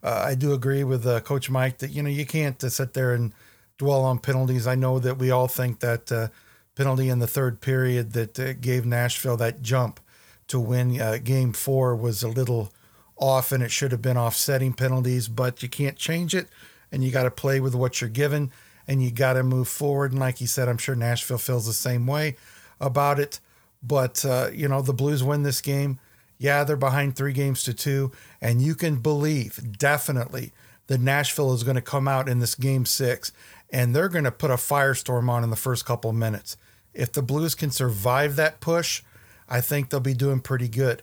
Uh, 0.00 0.22
I 0.26 0.36
do 0.36 0.52
agree 0.52 0.84
with 0.84 1.04
uh, 1.04 1.18
Coach 1.18 1.50
Mike 1.50 1.78
that, 1.78 1.90
you 1.90 2.04
know, 2.04 2.08
you 2.08 2.24
can't 2.24 2.62
uh, 2.62 2.68
sit 2.68 2.94
there 2.94 3.14
and 3.14 3.32
dwell 3.78 4.04
on 4.04 4.18
penalties. 4.18 4.66
I 4.66 4.74
know 4.74 4.98
that 4.98 5.18
we 5.18 5.30
all 5.30 5.48
think 5.48 5.80
that 5.80 6.12
uh, 6.12 6.28
penalty 6.74 7.08
in 7.08 7.20
the 7.20 7.26
third 7.26 7.60
period 7.60 8.12
that 8.12 8.38
uh, 8.38 8.52
gave 8.54 8.84
Nashville 8.84 9.36
that 9.38 9.62
jump 9.62 10.00
to 10.48 10.60
win 10.60 11.00
uh, 11.00 11.18
game 11.22 11.52
four 11.52 11.94
was 11.94 12.22
a 12.22 12.28
little 12.28 12.72
off 13.16 13.52
and 13.52 13.62
it 13.62 13.70
should 13.70 13.92
have 13.92 14.02
been 14.02 14.16
offsetting 14.16 14.72
penalties, 14.72 15.28
but 15.28 15.62
you 15.62 15.68
can't 15.68 15.96
change 15.96 16.34
it 16.34 16.48
and 16.90 17.04
you 17.04 17.10
got 17.10 17.24
to 17.24 17.30
play 17.30 17.60
with 17.60 17.74
what 17.74 18.00
you're 18.00 18.10
given 18.10 18.50
and 18.86 19.02
you 19.02 19.10
got 19.10 19.34
to 19.34 19.42
move 19.42 19.68
forward. 19.68 20.12
And 20.12 20.20
like 20.20 20.40
you 20.40 20.46
said, 20.46 20.68
I'm 20.68 20.78
sure 20.78 20.94
Nashville 20.94 21.38
feels 21.38 21.66
the 21.66 21.72
same 21.72 22.06
way 22.06 22.36
about 22.80 23.20
it. 23.20 23.40
But, 23.82 24.24
uh, 24.24 24.50
you 24.52 24.66
know, 24.66 24.82
the 24.82 24.94
Blues 24.94 25.22
win 25.22 25.42
this 25.42 25.60
game. 25.60 26.00
Yeah, 26.38 26.64
they're 26.64 26.76
behind 26.76 27.14
three 27.14 27.32
games 27.32 27.62
to 27.64 27.74
two. 27.74 28.12
And 28.40 28.62
you 28.62 28.74
can 28.74 28.96
believe, 28.96 29.78
definitely, 29.78 30.52
that 30.86 31.00
Nashville 31.00 31.52
is 31.52 31.64
going 31.64 31.76
to 31.76 31.82
come 31.82 32.08
out 32.08 32.28
in 32.28 32.38
this 32.38 32.54
game 32.54 32.86
six 32.86 33.30
and 33.70 33.94
they're 33.94 34.08
going 34.08 34.24
to 34.24 34.30
put 34.30 34.50
a 34.50 34.54
firestorm 34.54 35.28
on 35.28 35.44
in 35.44 35.50
the 35.50 35.56
first 35.56 35.84
couple 35.84 36.10
of 36.10 36.16
minutes. 36.16 36.56
If 36.94 37.12
the 37.12 37.22
Blues 37.22 37.54
can 37.54 37.70
survive 37.70 38.36
that 38.36 38.60
push, 38.60 39.02
I 39.48 39.60
think 39.60 39.90
they'll 39.90 40.00
be 40.00 40.14
doing 40.14 40.40
pretty 40.40 40.68
good. 40.68 41.02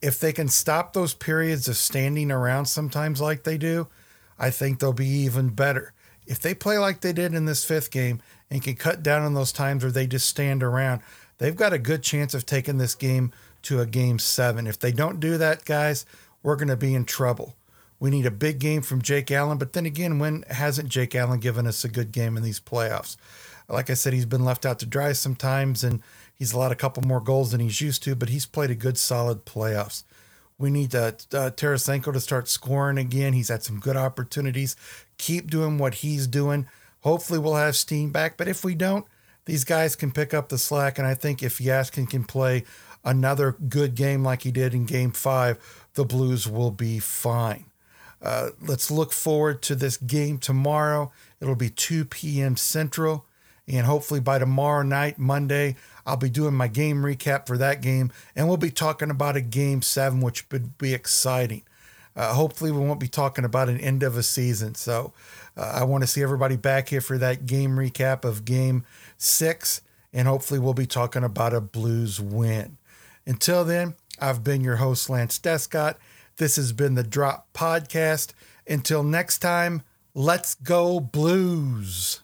If 0.00 0.20
they 0.20 0.32
can 0.32 0.48
stop 0.48 0.92
those 0.92 1.14
periods 1.14 1.68
of 1.68 1.76
standing 1.76 2.30
around 2.30 2.66
sometimes 2.66 3.20
like 3.20 3.44
they 3.44 3.58
do, 3.58 3.88
I 4.38 4.50
think 4.50 4.78
they'll 4.78 4.92
be 4.92 5.06
even 5.06 5.50
better. 5.50 5.92
If 6.26 6.40
they 6.40 6.54
play 6.54 6.78
like 6.78 7.00
they 7.00 7.12
did 7.12 7.34
in 7.34 7.44
this 7.44 7.64
fifth 7.64 7.90
game 7.90 8.20
and 8.50 8.62
can 8.62 8.76
cut 8.76 9.02
down 9.02 9.22
on 9.22 9.34
those 9.34 9.52
times 9.52 9.82
where 9.82 9.92
they 9.92 10.06
just 10.06 10.28
stand 10.28 10.62
around, 10.62 11.02
they've 11.38 11.56
got 11.56 11.72
a 11.72 11.78
good 11.78 12.02
chance 12.02 12.34
of 12.34 12.46
taking 12.46 12.78
this 12.78 12.94
game 12.94 13.32
to 13.62 13.80
a 13.80 13.86
game 13.86 14.18
seven. 14.18 14.66
If 14.66 14.78
they 14.78 14.92
don't 14.92 15.20
do 15.20 15.38
that, 15.38 15.64
guys, 15.64 16.06
we're 16.42 16.56
going 16.56 16.68
to 16.68 16.76
be 16.76 16.94
in 16.94 17.04
trouble. 17.04 17.54
We 18.00 18.10
need 18.10 18.26
a 18.26 18.30
big 18.30 18.58
game 18.58 18.82
from 18.82 19.02
Jake 19.02 19.30
Allen, 19.30 19.58
but 19.58 19.72
then 19.72 19.86
again, 19.86 20.18
when 20.18 20.44
hasn't 20.50 20.88
Jake 20.88 21.14
Allen 21.14 21.40
given 21.40 21.66
us 21.66 21.84
a 21.84 21.88
good 21.88 22.12
game 22.12 22.36
in 22.36 22.42
these 22.42 22.60
playoffs? 22.60 23.16
Like 23.68 23.88
I 23.88 23.94
said, 23.94 24.12
he's 24.12 24.26
been 24.26 24.44
left 24.44 24.66
out 24.66 24.78
to 24.80 24.86
dry 24.86 25.12
sometimes, 25.12 25.82
and 25.82 26.02
he's 26.34 26.52
allowed 26.52 26.72
a 26.72 26.76
couple 26.76 27.02
more 27.02 27.20
goals 27.20 27.52
than 27.52 27.60
he's 27.60 27.80
used 27.80 28.02
to, 28.02 28.14
but 28.14 28.28
he's 28.28 28.46
played 28.46 28.70
a 28.70 28.74
good, 28.74 28.98
solid 28.98 29.46
playoffs. 29.46 30.04
We 30.58 30.70
need 30.70 30.94
uh, 30.94 31.12
uh, 31.32 31.50
Tarasenko 31.50 32.12
to 32.12 32.20
start 32.20 32.48
scoring 32.48 32.98
again. 32.98 33.32
He's 33.32 33.48
had 33.48 33.62
some 33.62 33.80
good 33.80 33.96
opportunities. 33.96 34.76
Keep 35.18 35.50
doing 35.50 35.78
what 35.78 35.94
he's 35.94 36.26
doing. 36.26 36.66
Hopefully, 37.00 37.38
we'll 37.38 37.56
have 37.56 37.76
Steen 37.76 38.10
back. 38.10 38.36
But 38.36 38.48
if 38.48 38.64
we 38.64 38.74
don't, 38.74 39.04
these 39.46 39.64
guys 39.64 39.96
can 39.96 40.12
pick 40.12 40.32
up 40.32 40.48
the 40.48 40.58
slack. 40.58 40.98
And 40.98 41.06
I 41.06 41.14
think 41.14 41.42
if 41.42 41.58
Jaskin 41.58 42.08
can 42.08 42.24
play 42.24 42.64
another 43.04 43.56
good 43.68 43.94
game 43.94 44.22
like 44.22 44.42
he 44.42 44.52
did 44.52 44.74
in 44.74 44.84
game 44.84 45.10
five, 45.10 45.58
the 45.94 46.04
Blues 46.04 46.46
will 46.48 46.70
be 46.70 46.98
fine. 46.98 47.66
Uh, 48.24 48.50
let's 48.60 48.90
look 48.90 49.12
forward 49.12 49.60
to 49.62 49.74
this 49.74 49.98
game 49.98 50.38
tomorrow. 50.38 51.12
It'll 51.40 51.54
be 51.54 51.68
2 51.68 52.06
p.m. 52.06 52.56
Central. 52.56 53.26
And 53.68 53.86
hopefully 53.86 54.20
by 54.20 54.38
tomorrow 54.38 54.82
night, 54.82 55.18
Monday, 55.18 55.76
I'll 56.06 56.16
be 56.16 56.30
doing 56.30 56.54
my 56.54 56.68
game 56.68 57.02
recap 57.02 57.46
for 57.46 57.58
that 57.58 57.82
game. 57.82 58.10
And 58.34 58.48
we'll 58.48 58.56
be 58.56 58.70
talking 58.70 59.10
about 59.10 59.36
a 59.36 59.40
game 59.40 59.82
seven, 59.82 60.20
which 60.20 60.50
would 60.50 60.78
be 60.78 60.94
exciting. 60.94 61.62
Uh, 62.16 62.32
hopefully, 62.32 62.70
we 62.70 62.78
won't 62.78 63.00
be 63.00 63.08
talking 63.08 63.44
about 63.44 63.68
an 63.68 63.80
end 63.80 64.02
of 64.02 64.16
a 64.16 64.22
season. 64.22 64.74
So 64.74 65.12
uh, 65.56 65.72
I 65.74 65.84
want 65.84 66.02
to 66.02 66.06
see 66.06 66.22
everybody 66.22 66.56
back 66.56 66.88
here 66.88 67.00
for 67.00 67.18
that 67.18 67.46
game 67.46 67.76
recap 67.76 68.24
of 68.24 68.44
game 68.44 68.84
six. 69.18 69.80
And 70.12 70.28
hopefully, 70.28 70.60
we'll 70.60 70.74
be 70.74 70.86
talking 70.86 71.24
about 71.24 71.52
a 71.52 71.60
Blues 71.60 72.20
win. 72.20 72.76
Until 73.26 73.64
then, 73.64 73.94
I've 74.20 74.44
been 74.44 74.60
your 74.60 74.76
host, 74.76 75.10
Lance 75.10 75.38
Descott. 75.38 75.96
This 76.36 76.56
has 76.56 76.72
been 76.72 76.96
the 76.96 77.04
Drop 77.04 77.52
Podcast. 77.52 78.32
Until 78.66 79.04
next 79.04 79.38
time, 79.38 79.82
let's 80.14 80.56
go 80.56 80.98
Blues. 80.98 82.23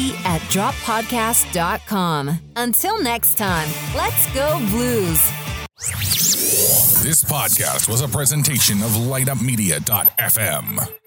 at 0.25 0.41
droppodcast.com. 0.53 2.39
Until 2.55 3.01
next 3.01 3.37
time, 3.37 3.67
let's 3.95 4.31
go 4.33 4.59
blues. 4.69 5.29
This 7.01 7.23
podcast 7.23 7.89
was 7.89 8.01
a 8.01 8.07
presentation 8.07 8.83
of 8.83 8.91
lineupmedia.fm. 8.91 11.00